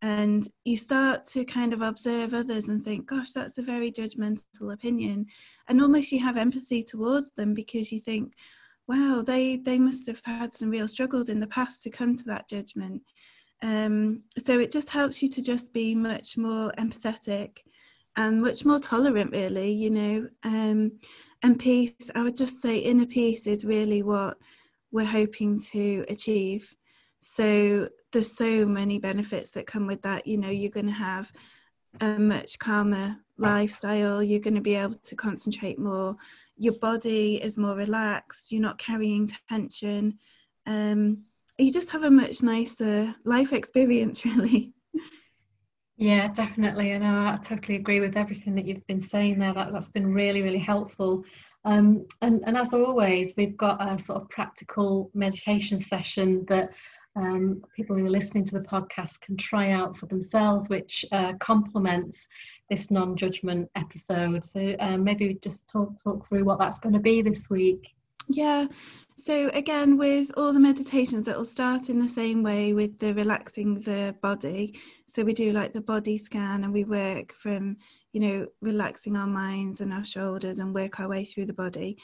and 0.05 0.47
you 0.67 0.77
start 0.77 1.25
to 1.25 1.47
kind 1.47 1.73
of 1.73 1.81
observe 1.81 2.35
others 2.35 2.69
and 2.69 2.85
think 2.85 3.07
gosh 3.07 3.33
that's 3.33 3.57
a 3.57 3.63
very 3.63 3.91
judgmental 3.91 4.75
opinion. 4.75 5.25
And 5.69 5.81
almost 5.81 6.13
you 6.13 6.21
have 6.21 6.37
empathy 6.37 6.83
towards 6.83 7.31
them 7.31 7.55
because 7.55 7.91
you 7.91 8.01
think 8.01 8.35
wow 8.87 9.23
they 9.27 9.57
they 9.57 9.79
must 9.79 10.07
have 10.07 10.21
had 10.27 10.53
some 10.53 10.69
real 10.69 10.87
struggles 10.87 11.31
in 11.31 11.41
the 11.41 11.47
past 11.47 11.83
to 11.83 11.91
come 11.91 12.15
to 12.17 12.25
that 12.25 12.47
judgment. 12.51 13.01
Um, 13.63 14.25
so 14.37 14.59
it 14.59 14.71
just 14.71 14.91
helps 14.91 15.23
you 15.23 15.29
to 15.31 15.43
just 15.43 15.73
be 15.73 15.95
much 15.95 16.37
more 16.37 16.71
empathetic 16.77 17.61
and 18.17 18.43
much 18.43 18.67
more 18.67 18.79
tolerant 18.79 19.31
really 19.33 19.73
you 19.73 19.91
know? 19.91 20.29
Um, 20.43 20.93
and 21.43 21.59
peace 21.59 22.11
i 22.15 22.23
would 22.23 22.37
just 22.37 22.61
say 22.61 22.77
inner 22.77 23.07
peace 23.07 23.47
is 23.47 23.65
really 23.65 24.03
what 24.03 24.37
we're 24.93 25.05
hoping 25.05 25.59
to 25.73 26.05
achieve. 26.09 26.73
So 27.21 27.89
there's 28.15 28.35
so 28.35 28.65
many 28.65 28.99
benefits 28.99 29.51
that 29.53 29.67
come 29.67 29.87
with 29.87 30.01
that. 30.03 30.27
You 30.27 30.39
know 30.39 30.51
you're 30.51 30.71
going 30.71 30.87
to 30.87 30.93
have 30.93 31.31
a 32.01 32.19
much 32.19 32.59
calmer 32.59 33.17
lifestyle 33.37 34.23
you're 34.23 34.41
going 34.41 34.55
to 34.55 34.61
be 34.61 34.77
able 34.77 34.95
to 34.95 35.17
concentrate 35.17 35.79
more 35.79 36.17
your 36.57 36.75
body 36.75 37.37
is 37.43 37.57
more 37.57 37.75
relaxed 37.75 38.53
you're 38.53 38.63
not 38.63 38.79
carrying 38.79 39.29
tension 39.49 40.17
um, 40.67 41.23
you 41.59 41.73
just 41.73 41.91
have 41.91 42.05
a 42.05 42.11
much 42.11 42.43
nicer 42.43 43.15
life 43.25 43.53
experience 43.53 44.25
really. 44.37 44.73
Yeah 45.97 46.29
definitely 46.29 46.93
i 46.93 46.99
know 46.99 47.07
i 47.07 47.39
totally 47.43 47.77
agree 47.77 48.01
with 48.01 48.17
everything 48.17 48.55
that 48.55 48.67
you've 48.67 48.87
been 48.87 49.03
saying 49.03 49.39
there 49.39 49.55
that, 49.55 49.73
that's 49.73 49.91
been 49.91 50.13
really 50.13 50.43
really 50.43 50.59
helpful. 50.59 51.25
Um, 51.67 52.07
and, 52.21 52.43
and 52.47 52.59
as 52.59 52.75
always 52.75 53.33
we've 53.39 53.57
got 53.57 53.81
a 53.81 53.99
sort 53.99 54.21
of 54.21 54.29
practical 54.29 55.11
meditation 55.15 55.79
session 55.79 56.45
that 56.49 56.75
um, 57.17 57.63
people 57.77 57.97
who 57.97 58.07
are 58.07 58.11
listening 58.11 58.45
to 58.47 58.59
the 58.59 58.67
podcast 58.67 59.21
can 59.21 59.37
try 59.37 59.71
out 59.71 59.97
for 59.97 60.07
themselves, 60.07 60.69
which 60.69 61.05
uh, 61.13 61.35
complements 61.35 62.27
this 62.71 62.91
non-judgment 62.91 63.71
episode. 63.77 64.45
So 64.45 64.75
uh, 64.81 64.97
maybe 64.97 65.39
just 65.43 65.69
talk 65.69 66.03
talk 66.03 66.27
through 66.29 66.45
what 66.45 66.59
that's 66.59 66.79
going 66.79 66.95
to 66.95 67.01
be 67.01 67.23
this 67.23 67.49
week. 67.49 67.95
Yeah. 68.29 68.67
So 69.17 69.51
again, 69.51 69.99
with 69.99 70.31
all 70.37 70.53
the 70.53 70.61
meditations, 70.61 71.29
it 71.29 71.37
will 71.37 71.45
start 71.45 71.89
in 71.89 71.99
the 71.99 72.09
same 72.09 72.43
way 72.43 72.73
with 72.73 72.99
the 72.99 73.15
relaxing 73.15 73.81
the 73.83 74.17
body. 74.23 74.81
So 75.07 75.23
we 75.23 75.35
do 75.35 75.53
like 75.53 75.73
the 75.73 75.83
body 75.83 76.19
scan, 76.19 76.65
and 76.65 76.73
we 76.73 76.85
work 76.85 77.33
from 77.35 77.77
you 78.13 78.21
know 78.21 78.47
relaxing 78.61 79.17
our 79.17 79.27
minds 79.27 79.81
and 79.81 79.93
our 79.93 80.05
shoulders 80.05 80.59
and 80.59 80.75
work 80.75 81.01
our 81.01 81.09
way 81.09 81.25
through 81.25 81.47
the 81.47 81.53
body. 81.53 81.99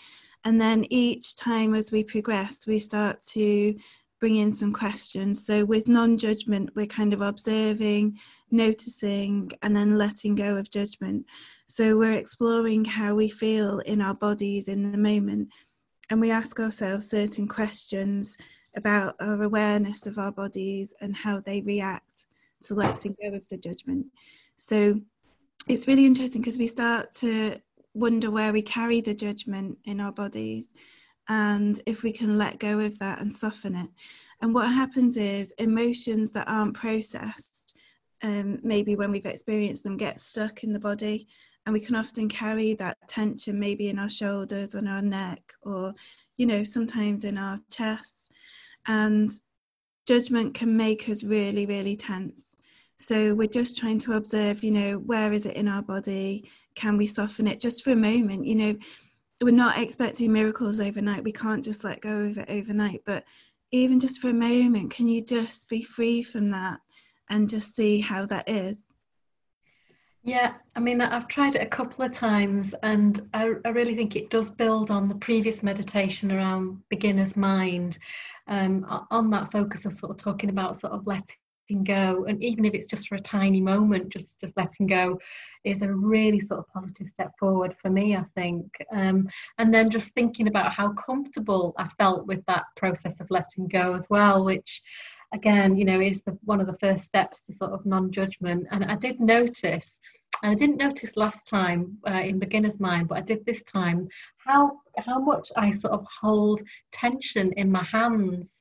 And 0.45 0.61
then 0.61 0.87
each 0.91 1.37
time 1.37 1.75
as 1.75 1.91
we 1.91 2.05
progress, 2.05 2.67
we 2.67 2.79
start 2.79 3.21
to 3.29 3.75
bring 4.21 4.37
in 4.37 4.53
some 4.53 4.73
questions. 4.73 5.45
So, 5.45 5.65
with 5.65 5.89
non 5.89 6.17
judgment, 6.19 6.71
we're 6.77 6.87
kind 6.87 7.13
of 7.13 7.23
observing, 7.23 8.19
noticing, 8.51 9.51
and 9.63 9.75
then 9.75 9.99
letting 9.99 10.35
go 10.35 10.57
of 10.57 10.71
judgment. 10.71 11.25
So, 11.67 11.97
we're 11.97 12.19
exploring 12.19 12.85
how 12.85 13.15
we 13.15 13.29
feel 13.29 13.81
in 13.81 14.01
our 14.01 14.15
bodies 14.15 14.69
in 14.69 14.93
the 14.93 14.99
moment. 14.99 15.49
And 16.11 16.21
we 16.21 16.31
ask 16.31 16.61
ourselves 16.61 17.09
certain 17.09 17.49
questions 17.49 18.37
about 18.77 19.17
our 19.21 19.43
awareness 19.43 20.07
of 20.07 20.19
our 20.19 20.33
bodies 20.33 20.95
and 21.01 21.17
how 21.17 21.41
they 21.41 21.63
react 21.63 22.27
to 22.63 22.75
letting 22.75 23.17
go 23.23 23.35
of 23.35 23.49
the 23.49 23.57
judgment. 23.57 24.07
So, 24.57 25.01
it's 25.67 25.89
really 25.89 26.07
interesting 26.07 26.43
because 26.43 26.59
we 26.59 26.67
start 26.67 27.15
to 27.17 27.57
wonder 27.95 28.31
where 28.31 28.53
we 28.53 28.63
carry 28.63 29.01
the 29.01 29.15
judgment 29.15 29.79
in 29.85 30.01
our 30.01 30.13
bodies 30.13 30.73
and 31.31 31.81
if 31.87 32.03
we 32.03 32.13
can 32.13 32.37
let 32.37 32.59
go 32.59 32.81
of 32.81 32.99
that 32.99 33.21
and 33.21 33.33
soften 33.33 33.77
it. 33.77 33.89
And 34.43 34.53
what 34.53 34.67
happens 34.67 35.17
is 35.17 35.55
emotions 35.59 36.33
that 36.33 36.49
aren't 36.49 36.75
processed, 36.75 37.75
um, 38.23 38.59
maybe 38.65 38.97
when 38.97 39.13
we've 39.13 39.25
experienced 39.25 39.85
them, 39.85 39.97
get 39.97 40.21
stuck 40.21 40.65
in 40.65 40.73
the 40.73 40.81
body. 40.81 41.29
And 41.65 41.73
we 41.73 41.81
can 41.81 41.95
often 41.95 42.29
carry 42.29 42.75
that 42.75 42.97
tension 43.07 43.61
maybe 43.61 43.91
in 43.91 43.99
our 43.99 44.11
shoulders, 44.11 44.75
on 44.75 44.89
our 44.89 45.03
neck, 45.03 45.41
or, 45.63 45.95
you 46.37 46.47
know, 46.47 46.65
sometimes 46.65 47.23
in 47.23 47.39
our 47.39 47.61
chest. 47.71 48.33
And 48.89 49.31
judgment 50.09 50.55
can 50.55 50.77
make 50.77 51.09
us 51.09 51.23
really, 51.23 51.65
really 51.65 51.97
tense. 51.97 52.57
So 52.97 53.35
we're 53.35 53.47
just 53.47 53.79
trying 53.79 54.01
to 54.01 54.15
observe, 54.15 54.65
you 54.65 54.73
know, 54.73 54.99
where 54.99 55.33
is 55.33 55.47
it 55.47 55.57
in 55.57 55.69
our 55.69 55.83
body? 55.83 56.51
Can 56.75 56.97
we 56.97 57.07
soften 57.07 57.47
it 57.47 57.61
just 57.61 57.85
for 57.85 57.93
a 57.93 57.97
moment? 57.97 58.47
You 58.47 58.57
know, 58.57 58.77
we're 59.43 59.53
not 59.53 59.79
expecting 59.79 60.33
miracles 60.33 60.81
overnight. 60.81 61.25
We 61.25 61.33
can't 61.33 61.65
just 61.65 61.85
let 61.85 62.01
go 62.01 62.21
of 62.21 62.39
it 62.39 62.51
overnight. 62.51 63.03
But 63.07 63.25
even 63.73 64.01
just 64.01 64.21
for 64.21 64.29
a 64.31 64.35
moment, 64.35 64.91
can 64.91 65.09
you 65.09 65.23
just 65.23 65.69
be 65.69 65.83
free 65.83 66.23
from 66.23 66.49
that 66.49 66.81
and 67.31 67.49
just 67.49 67.77
see 67.77 68.01
how 68.01 68.27
that 68.27 68.49
is? 68.49 68.79
Yeah, 70.23 70.55
I 70.77 70.81
mean, 70.81 71.01
I've 71.01 71.29
tried 71.29 71.55
it 71.55 71.63
a 71.63 71.67
couple 71.67 72.05
of 72.05 72.13
times 72.13 72.75
and 72.83 73.27
I, 73.33 73.55
I 73.65 73.71
really 73.71 73.95
think 73.95 74.17
it 74.17 74.29
does 74.29 74.51
build 74.51 74.91
on 74.91 75.09
the 75.09 75.15
previous 75.15 75.63
meditation 75.63 76.31
around 76.31 76.83
beginner's 76.91 77.37
mind, 77.37 77.99
um, 78.47 78.85
on 79.11 79.31
that 79.31 79.51
focus 79.51 79.87
of 79.87 79.95
sort 79.95 80.11
of 80.11 80.19
talking 80.19 80.51
about 80.51 80.79
sort 80.79 80.93
of 80.93 81.07
letting 81.07 81.37
letting 81.71 81.85
go 81.85 82.25
and 82.29 82.43
even 82.43 82.65
if 82.65 82.75
it's 82.75 82.87
just 82.87 83.09
for 83.09 83.15
a 83.15 83.21
tiny 83.21 83.61
moment 83.61 84.09
just 84.09 84.41
just 84.41 84.57
letting 84.57 84.87
go 84.87 85.19
is 85.65 85.83
a 85.83 85.93
really 85.93 86.41
sort 86.41 86.59
of 86.59 86.69
positive 86.69 87.09
step 87.09 87.33
forward 87.39 87.75
for 87.81 87.91
me 87.91 88.17
i 88.17 88.25
think. 88.35 88.77
Um, 88.93 89.29
and 89.59 89.73
then 89.73 89.91
just 89.91 90.13
thinking 90.15 90.49
about 90.49 90.75
how 90.75 90.93
comfortable 90.93 91.75
i 91.79 91.89
felt 91.99 92.27
with 92.27 92.45
that 92.47 92.65
process 92.77 93.21
of 93.21 93.29
letting 93.31 93.69
go 93.69 93.95
as 93.95 94.09
well 94.11 94.45
which 94.45 94.83
again 95.33 95.77
you 95.77 95.85
know 95.85 96.01
is 96.01 96.23
the 96.23 96.37
one 96.45 96.61
of 96.61 96.67
the 96.67 96.79
first 96.81 97.05
steps 97.05 97.43
to 97.47 97.53
sort 97.53 97.73
of 97.73 97.87
non-judgment. 97.87 98.67
And 98.71 98.85
i 98.85 98.97
did 98.97 99.21
notice 99.21 100.01
and 100.43 100.53
I 100.53 100.55
didn't 100.55 100.79
notice 100.79 101.19
last 101.19 101.47
time 101.47 101.99
uh, 102.09 102.23
in 102.25 102.39
beginner's 102.39 102.81
mind, 102.81 103.09
but 103.09 103.19
I 103.19 103.21
did 103.21 103.45
this 103.45 103.63
time 103.65 104.09
how 104.39 104.81
how 104.97 105.19
much 105.19 105.53
I 105.55 105.71
sort 105.71 105.93
of 105.93 106.07
hold 106.21 106.63
tension 106.93 107.53
in 107.59 107.71
my 107.71 107.85
hands 107.85 108.60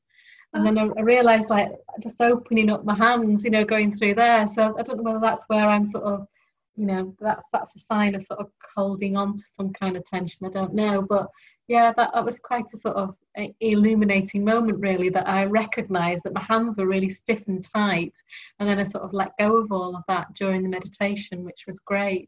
and 0.53 0.65
then 0.65 0.77
I, 0.77 0.88
I 0.97 1.01
realized 1.01 1.49
like 1.49 1.71
just 2.01 2.21
opening 2.21 2.69
up 2.69 2.85
my 2.85 2.95
hands 2.95 3.43
you 3.43 3.51
know 3.51 3.65
going 3.65 3.95
through 3.95 4.15
there 4.15 4.47
so 4.47 4.75
i 4.77 4.83
don't 4.83 4.97
know 4.97 5.03
whether 5.03 5.19
that's 5.19 5.45
where 5.47 5.67
i'm 5.67 5.89
sort 5.89 6.03
of 6.03 6.27
you 6.75 6.85
know 6.85 7.15
that's 7.19 7.45
that's 7.51 7.75
a 7.75 7.79
sign 7.79 8.15
of 8.15 8.23
sort 8.23 8.39
of 8.39 8.49
holding 8.75 9.15
on 9.15 9.38
to 9.38 9.43
some 9.55 9.71
kind 9.73 9.95
of 9.95 10.05
tension 10.05 10.45
i 10.45 10.49
don't 10.49 10.73
know 10.73 11.01
but 11.01 11.29
yeah, 11.69 11.93
that, 11.97 12.09
that 12.15 12.25
was 12.25 12.39
quite 12.39 12.65
a 12.73 12.79
sort 12.79 12.95
of 12.95 13.15
illuminating 13.62 14.43
moment, 14.43 14.79
really, 14.79 15.09
that 15.09 15.29
I 15.29 15.45
recognised 15.45 16.23
that 16.23 16.33
my 16.33 16.41
hands 16.41 16.79
were 16.79 16.88
really 16.88 17.12
stiff 17.12 17.43
and 17.47 17.63
tight. 17.63 18.13
And 18.59 18.67
then 18.67 18.79
I 18.79 18.83
sort 18.83 19.03
of 19.03 19.13
let 19.13 19.38
go 19.38 19.57
of 19.57 19.71
all 19.71 19.95
of 19.95 20.03
that 20.07 20.33
during 20.33 20.63
the 20.63 20.69
meditation, 20.69 21.45
which 21.45 21.65
was 21.67 21.79
great. 21.85 22.27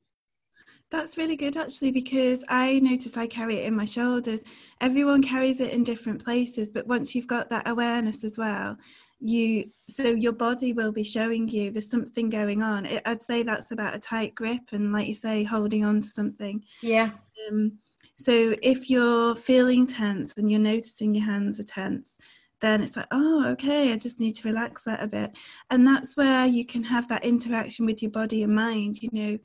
That's 0.91 1.17
really 1.17 1.37
good 1.37 1.55
actually 1.55 1.91
because 1.91 2.43
I 2.49 2.79
notice 2.79 3.15
I 3.15 3.25
carry 3.25 3.55
it 3.55 3.65
in 3.65 3.75
my 3.75 3.85
shoulders. 3.85 4.43
Everyone 4.81 5.23
carries 5.23 5.61
it 5.61 5.71
in 5.71 5.85
different 5.85 6.23
places, 6.23 6.69
but 6.69 6.85
once 6.85 7.15
you've 7.15 7.27
got 7.27 7.49
that 7.49 7.67
awareness 7.67 8.25
as 8.25 8.37
well, 8.37 8.77
you 9.21 9.69
so 9.87 10.03
your 10.09 10.33
body 10.33 10.73
will 10.73 10.91
be 10.91 11.03
showing 11.03 11.47
you 11.47 11.71
there's 11.71 11.89
something 11.89 12.29
going 12.29 12.61
on. 12.61 12.85
It, 12.85 13.03
I'd 13.05 13.21
say 13.21 13.43
that's 13.43 13.71
about 13.71 13.95
a 13.95 13.99
tight 13.99 14.35
grip 14.35 14.73
and, 14.73 14.91
like 14.91 15.07
you 15.07 15.15
say, 15.15 15.43
holding 15.43 15.85
on 15.85 16.01
to 16.01 16.09
something. 16.09 16.63
Yeah. 16.81 17.11
Um, 17.47 17.73
so 18.17 18.53
if 18.61 18.89
you're 18.89 19.35
feeling 19.35 19.87
tense 19.87 20.37
and 20.37 20.51
you're 20.51 20.59
noticing 20.59 21.15
your 21.15 21.25
hands 21.25 21.59
are 21.59 21.63
tense, 21.63 22.17
then 22.59 22.83
it's 22.83 22.95
like, 22.95 23.07
oh, 23.11 23.45
okay, 23.47 23.91
I 23.93 23.97
just 23.97 24.19
need 24.19 24.35
to 24.35 24.47
relax 24.47 24.83
that 24.83 25.01
a 25.01 25.07
bit. 25.07 25.31
And 25.69 25.87
that's 25.87 26.15
where 26.17 26.45
you 26.45 26.65
can 26.65 26.83
have 26.83 27.07
that 27.07 27.25
interaction 27.25 27.85
with 27.85 28.01
your 28.01 28.11
body 28.11 28.43
and 28.43 28.55
mind, 28.55 29.01
you 29.01 29.09
know, 29.11 29.39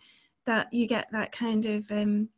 that 0.47 0.73
you 0.73 0.87
get 0.87 1.09
that 1.13 1.33
kind 1.33 1.67
of, 1.67 1.91
um, 1.91 2.29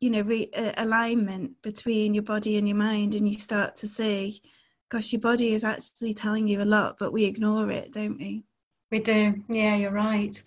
you 0.00 0.10
know, 0.10 0.22
re- 0.22 0.50
uh, 0.56 0.72
alignment 0.78 1.60
between 1.62 2.14
your 2.14 2.22
body 2.22 2.56
and 2.56 2.66
your 2.66 2.76
mind, 2.76 3.14
and 3.14 3.28
you 3.28 3.38
start 3.38 3.76
to 3.76 3.86
see, 3.86 4.40
gosh, 4.88 5.12
your 5.12 5.20
body 5.20 5.54
is 5.54 5.64
actually 5.64 6.14
telling 6.14 6.48
you 6.48 6.62
a 6.62 6.64
lot, 6.64 6.96
but 6.98 7.12
we 7.12 7.24
ignore 7.24 7.70
it, 7.70 7.92
don't 7.92 8.18
we? 8.18 8.44
We 8.90 8.98
do. 8.98 9.34
Yeah, 9.48 9.76
you're 9.76 9.90
right. 9.90 10.40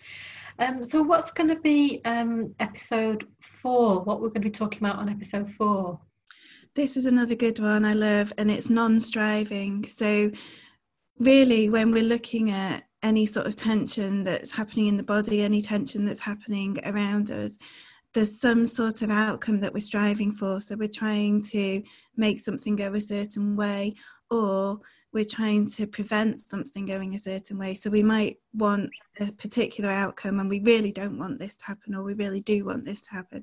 Um, 0.58 0.82
so, 0.84 1.02
what's 1.02 1.30
going 1.32 1.48
to 1.48 1.60
be 1.60 2.00
um, 2.04 2.54
episode 2.60 3.26
four? 3.60 4.02
What 4.02 4.20
we're 4.20 4.28
going 4.28 4.42
to 4.42 4.48
be 4.48 4.50
talking 4.50 4.78
about 4.78 4.96
on 4.96 5.08
episode 5.08 5.52
four? 5.58 5.98
This 6.74 6.96
is 6.96 7.06
another 7.06 7.34
good 7.34 7.58
one 7.58 7.84
I 7.84 7.92
love, 7.92 8.32
and 8.38 8.50
it's 8.50 8.70
non 8.70 9.00
striving. 9.00 9.84
So, 9.84 10.30
really, 11.18 11.68
when 11.68 11.90
we're 11.90 12.04
looking 12.04 12.50
at 12.50 12.85
any 13.06 13.26
sort 13.26 13.46
of 13.46 13.56
tension 13.56 14.24
that's 14.24 14.50
happening 14.50 14.88
in 14.88 14.96
the 14.96 15.02
body, 15.02 15.42
any 15.42 15.62
tension 15.62 16.04
that's 16.04 16.20
happening 16.20 16.78
around 16.84 17.30
us, 17.30 17.56
there's 18.14 18.40
some 18.40 18.66
sort 18.66 19.02
of 19.02 19.10
outcome 19.10 19.60
that 19.60 19.72
we're 19.72 19.80
striving 19.80 20.32
for. 20.32 20.60
So, 20.60 20.76
we're 20.76 20.88
trying 20.88 21.42
to 21.54 21.82
make 22.16 22.40
something 22.40 22.76
go 22.76 22.92
a 22.94 23.00
certain 23.00 23.56
way, 23.56 23.94
or 24.30 24.80
we're 25.16 25.24
trying 25.24 25.66
to 25.66 25.86
prevent 25.86 26.40
something 26.40 26.84
going 26.84 27.14
a 27.14 27.18
certain 27.18 27.58
way. 27.58 27.74
So 27.74 27.88
we 27.88 28.02
might 28.02 28.36
want 28.52 28.90
a 29.18 29.32
particular 29.32 29.88
outcome 29.88 30.40
and 30.40 30.50
we 30.50 30.60
really 30.60 30.92
don't 30.92 31.18
want 31.18 31.38
this 31.38 31.56
to 31.56 31.64
happen, 31.64 31.94
or 31.94 32.02
we 32.02 32.12
really 32.12 32.42
do 32.42 32.66
want 32.66 32.84
this 32.84 33.00
to 33.02 33.12
happen. 33.12 33.42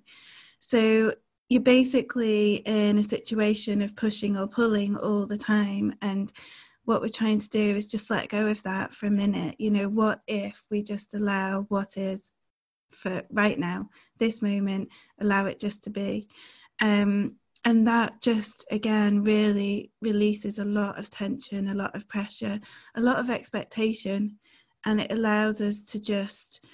So 0.59 1.15
you're 1.49 1.61
basically 1.61 2.57
in 2.65 2.99
a 2.99 3.03
situation 3.03 3.81
of 3.81 3.95
pushing 3.95 4.37
or 4.37 4.47
pulling 4.47 4.95
all 4.97 5.25
the 5.25 5.37
time. 5.37 5.95
And 6.03 6.31
what 6.85 7.01
we're 7.01 7.07
trying 7.07 7.39
to 7.39 7.49
do 7.49 7.75
is 7.75 7.89
just 7.89 8.09
let 8.09 8.29
go 8.29 8.47
of 8.47 8.61
that 8.63 8.93
for 8.93 9.07
a 9.07 9.11
minute. 9.11 9.55
You 9.57 9.71
know, 9.71 9.89
what 9.89 10.21
if 10.27 10.61
we 10.69 10.83
just 10.83 11.13
allow 11.13 11.65
what 11.69 11.97
is 11.97 12.33
for 12.91 13.23
right 13.31 13.57
now, 13.57 13.89
this 14.19 14.41
moment, 14.41 14.89
allow 15.19 15.45
it 15.45 15.59
just 15.59 15.83
to 15.83 15.89
be. 15.89 16.27
Um, 16.81 17.35
and 17.65 17.87
that 17.87 18.21
just 18.21 18.65
again 18.71 19.23
really 19.23 19.91
releases 20.01 20.59
a 20.59 20.65
lot 20.65 20.99
of 20.99 21.09
tension 21.09 21.69
a 21.69 21.73
lot 21.73 21.95
of 21.95 22.07
pressure 22.07 22.59
a 22.95 23.01
lot 23.01 23.19
of 23.19 23.29
expectation 23.29 24.37
and 24.85 24.99
it 24.99 25.11
allows 25.11 25.61
us 25.61 25.81
to 25.83 25.99
just 25.99 26.65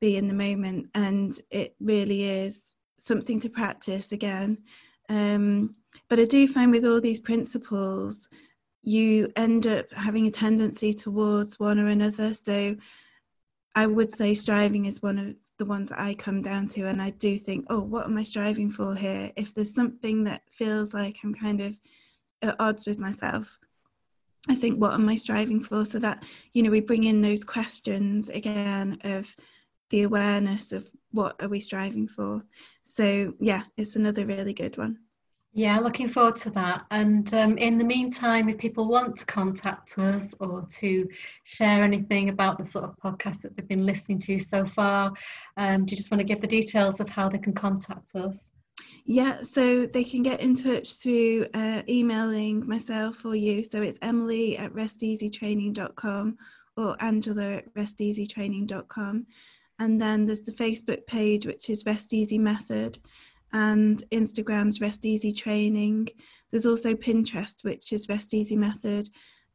be 0.00 0.16
in 0.16 0.26
the 0.26 0.34
moment 0.34 0.86
and 0.94 1.40
it 1.50 1.74
really 1.80 2.24
is 2.24 2.76
something 2.98 3.40
to 3.40 3.48
practice 3.48 4.12
again 4.12 4.58
um, 5.08 5.74
but 6.08 6.20
i 6.20 6.24
do 6.24 6.46
find 6.46 6.70
with 6.70 6.84
all 6.84 7.00
these 7.00 7.20
principles 7.20 8.28
you 8.86 9.30
end 9.36 9.66
up 9.66 9.92
having 9.92 10.26
a 10.26 10.30
tendency 10.30 10.94
towards 10.94 11.58
one 11.58 11.78
or 11.78 11.88
another 11.88 12.32
so 12.32 12.74
i 13.74 13.86
would 13.86 14.10
say 14.10 14.32
striving 14.32 14.86
is 14.86 15.02
one 15.02 15.18
of 15.18 15.34
the 15.58 15.64
ones 15.64 15.88
that 15.88 16.00
I 16.00 16.14
come 16.14 16.42
down 16.42 16.68
to, 16.68 16.86
and 16.86 17.00
I 17.00 17.10
do 17.10 17.36
think, 17.36 17.66
oh, 17.70 17.80
what 17.80 18.04
am 18.04 18.18
I 18.18 18.22
striving 18.22 18.70
for 18.70 18.94
here? 18.94 19.32
If 19.36 19.54
there's 19.54 19.74
something 19.74 20.24
that 20.24 20.42
feels 20.50 20.92
like 20.92 21.18
I'm 21.22 21.34
kind 21.34 21.60
of 21.60 21.80
at 22.42 22.56
odds 22.58 22.86
with 22.86 22.98
myself, 22.98 23.58
I 24.48 24.54
think, 24.54 24.80
what 24.80 24.94
am 24.94 25.08
I 25.08 25.16
striving 25.16 25.60
for? 25.60 25.84
So 25.84 25.98
that, 26.00 26.24
you 26.52 26.62
know, 26.62 26.70
we 26.70 26.80
bring 26.80 27.04
in 27.04 27.20
those 27.20 27.42
questions 27.42 28.28
again 28.28 28.98
of 29.04 29.34
the 29.90 30.02
awareness 30.02 30.72
of 30.72 30.88
what 31.12 31.40
are 31.40 31.48
we 31.48 31.60
striving 31.60 32.06
for. 32.06 32.44
So, 32.84 33.34
yeah, 33.40 33.62
it's 33.76 33.96
another 33.96 34.26
really 34.26 34.54
good 34.54 34.76
one. 34.76 34.98
Yeah, 35.56 35.78
looking 35.78 36.10
forward 36.10 36.36
to 36.36 36.50
that. 36.50 36.84
And 36.90 37.32
um, 37.32 37.56
in 37.56 37.78
the 37.78 37.84
meantime, 37.84 38.50
if 38.50 38.58
people 38.58 38.90
want 38.90 39.16
to 39.16 39.24
contact 39.24 39.98
us 39.98 40.34
or 40.38 40.68
to 40.80 41.08
share 41.44 41.82
anything 41.82 42.28
about 42.28 42.58
the 42.58 42.64
sort 42.64 42.84
of 42.84 42.94
podcast 43.02 43.40
that 43.40 43.56
they've 43.56 43.66
been 43.66 43.86
listening 43.86 44.18
to 44.18 44.38
so 44.38 44.66
far, 44.66 45.14
um, 45.56 45.86
do 45.86 45.92
you 45.92 45.96
just 45.96 46.10
want 46.10 46.20
to 46.20 46.26
give 46.26 46.42
the 46.42 46.46
details 46.46 47.00
of 47.00 47.08
how 47.08 47.30
they 47.30 47.38
can 47.38 47.54
contact 47.54 48.14
us? 48.14 48.48
Yeah, 49.06 49.40
so 49.40 49.86
they 49.86 50.04
can 50.04 50.22
get 50.22 50.40
in 50.40 50.54
touch 50.54 50.96
through 50.96 51.46
uh, 51.54 51.80
emailing 51.88 52.68
myself 52.68 53.24
or 53.24 53.34
you. 53.34 53.64
So 53.64 53.80
it's 53.80 53.98
Emily 54.02 54.58
at 54.58 54.74
resteasytraining.com 54.74 56.36
or 56.76 56.96
Angela 57.00 57.52
at 57.54 57.72
resteasytraining.com. 57.72 59.26
And 59.78 60.00
then 60.00 60.26
there's 60.26 60.42
the 60.42 60.52
Facebook 60.52 61.06
page, 61.06 61.46
which 61.46 61.70
is 61.70 61.86
Rest 61.86 62.12
Easy 62.12 62.38
Method 62.38 62.98
and 63.52 64.02
Instagram's 64.12 64.80
Rest 64.80 65.04
Easy 65.04 65.32
Training. 65.32 66.08
There's 66.50 66.66
also 66.66 66.94
Pinterest, 66.94 67.64
which 67.64 67.92
is 67.92 68.08
Rest 68.08 68.34
Easy 68.34 68.56
Method. 68.56 69.08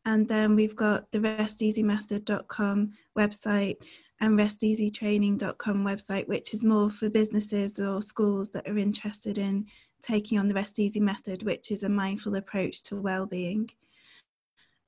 And 0.06 0.28
then 0.28 0.56
we've 0.56 0.76
got 0.76 1.12
the 1.12 1.20
resteasymethod.com 1.20 2.92
website 3.18 3.86
and 4.20 4.38
resteasytraining.com 4.38 5.86
website, 5.86 6.28
which 6.28 6.54
is 6.54 6.64
more 6.64 6.90
for 6.90 7.10
businesses 7.10 7.80
or 7.80 8.02
schools 8.02 8.52
that 8.52 8.68
are 8.68 8.78
interested 8.78 9.38
in 9.38 9.66
taking 10.02 10.40
on 10.40 10.48
the 10.48 10.54
Rest 10.54 10.80
Easy 10.80 11.00
method, 11.00 11.44
which 11.44 11.72
is 11.72 11.84
a 11.84 11.90
mindful 11.90 12.36
approach 12.36 12.84
to 12.84 12.96
well-being. 12.96 13.70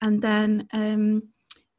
And 0.01 0.21
then 0.21 0.67
um, 0.73 1.23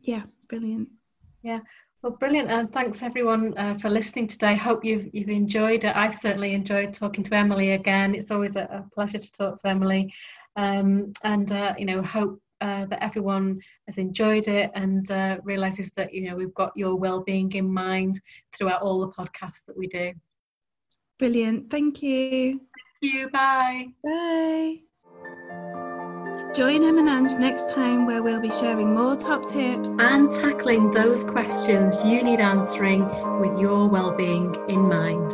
Yeah, 0.00 0.22
brilliant. 0.48 0.88
Yeah. 1.42 1.60
Well, 2.02 2.16
brilliant, 2.18 2.50
and 2.50 2.72
thanks 2.72 3.00
everyone 3.00 3.54
uh, 3.56 3.78
for 3.78 3.88
listening 3.88 4.26
today. 4.26 4.56
Hope 4.56 4.84
you've 4.84 5.08
you've 5.12 5.28
enjoyed 5.28 5.84
it. 5.84 5.94
I've 5.94 6.14
certainly 6.14 6.52
enjoyed 6.52 6.92
talking 6.92 7.22
to 7.22 7.36
Emily 7.36 7.72
again. 7.72 8.16
It's 8.16 8.32
always 8.32 8.56
a, 8.56 8.62
a 8.62 8.84
pleasure 8.92 9.18
to 9.18 9.32
talk 9.32 9.56
to 9.58 9.68
Emily, 9.68 10.12
um, 10.56 11.12
and 11.22 11.52
uh, 11.52 11.74
you 11.78 11.86
know, 11.86 12.02
hope 12.02 12.42
uh, 12.60 12.86
that 12.86 13.04
everyone 13.04 13.60
has 13.86 13.98
enjoyed 13.98 14.48
it 14.48 14.72
and 14.74 15.08
uh, 15.12 15.38
realizes 15.44 15.92
that 15.94 16.12
you 16.12 16.28
know 16.28 16.34
we've 16.34 16.54
got 16.54 16.76
your 16.76 16.96
well-being 16.96 17.52
in 17.52 17.72
mind 17.72 18.20
throughout 18.52 18.82
all 18.82 19.00
the 19.00 19.12
podcasts 19.12 19.64
that 19.68 19.78
we 19.78 19.86
do. 19.86 20.12
Brilliant. 21.20 21.70
Thank 21.70 22.02
you. 22.02 22.58
Thank 22.58 23.14
you. 23.14 23.30
Bye. 23.30 23.86
Bye. 24.02 24.91
Join 26.54 26.84
Em 26.84 26.98
and 26.98 27.08
Ange 27.08 27.32
next 27.38 27.70
time 27.70 28.04
where 28.04 28.22
we'll 28.22 28.38
be 28.38 28.50
sharing 28.50 28.94
more 28.94 29.16
top 29.16 29.48
tips 29.48 29.88
and 29.98 30.30
tackling 30.34 30.90
those 30.90 31.24
questions 31.24 31.96
you 32.04 32.22
need 32.22 32.40
answering 32.40 33.08
with 33.40 33.58
your 33.58 33.88
well-being 33.88 34.54
in 34.68 34.80
mind. 34.80 35.32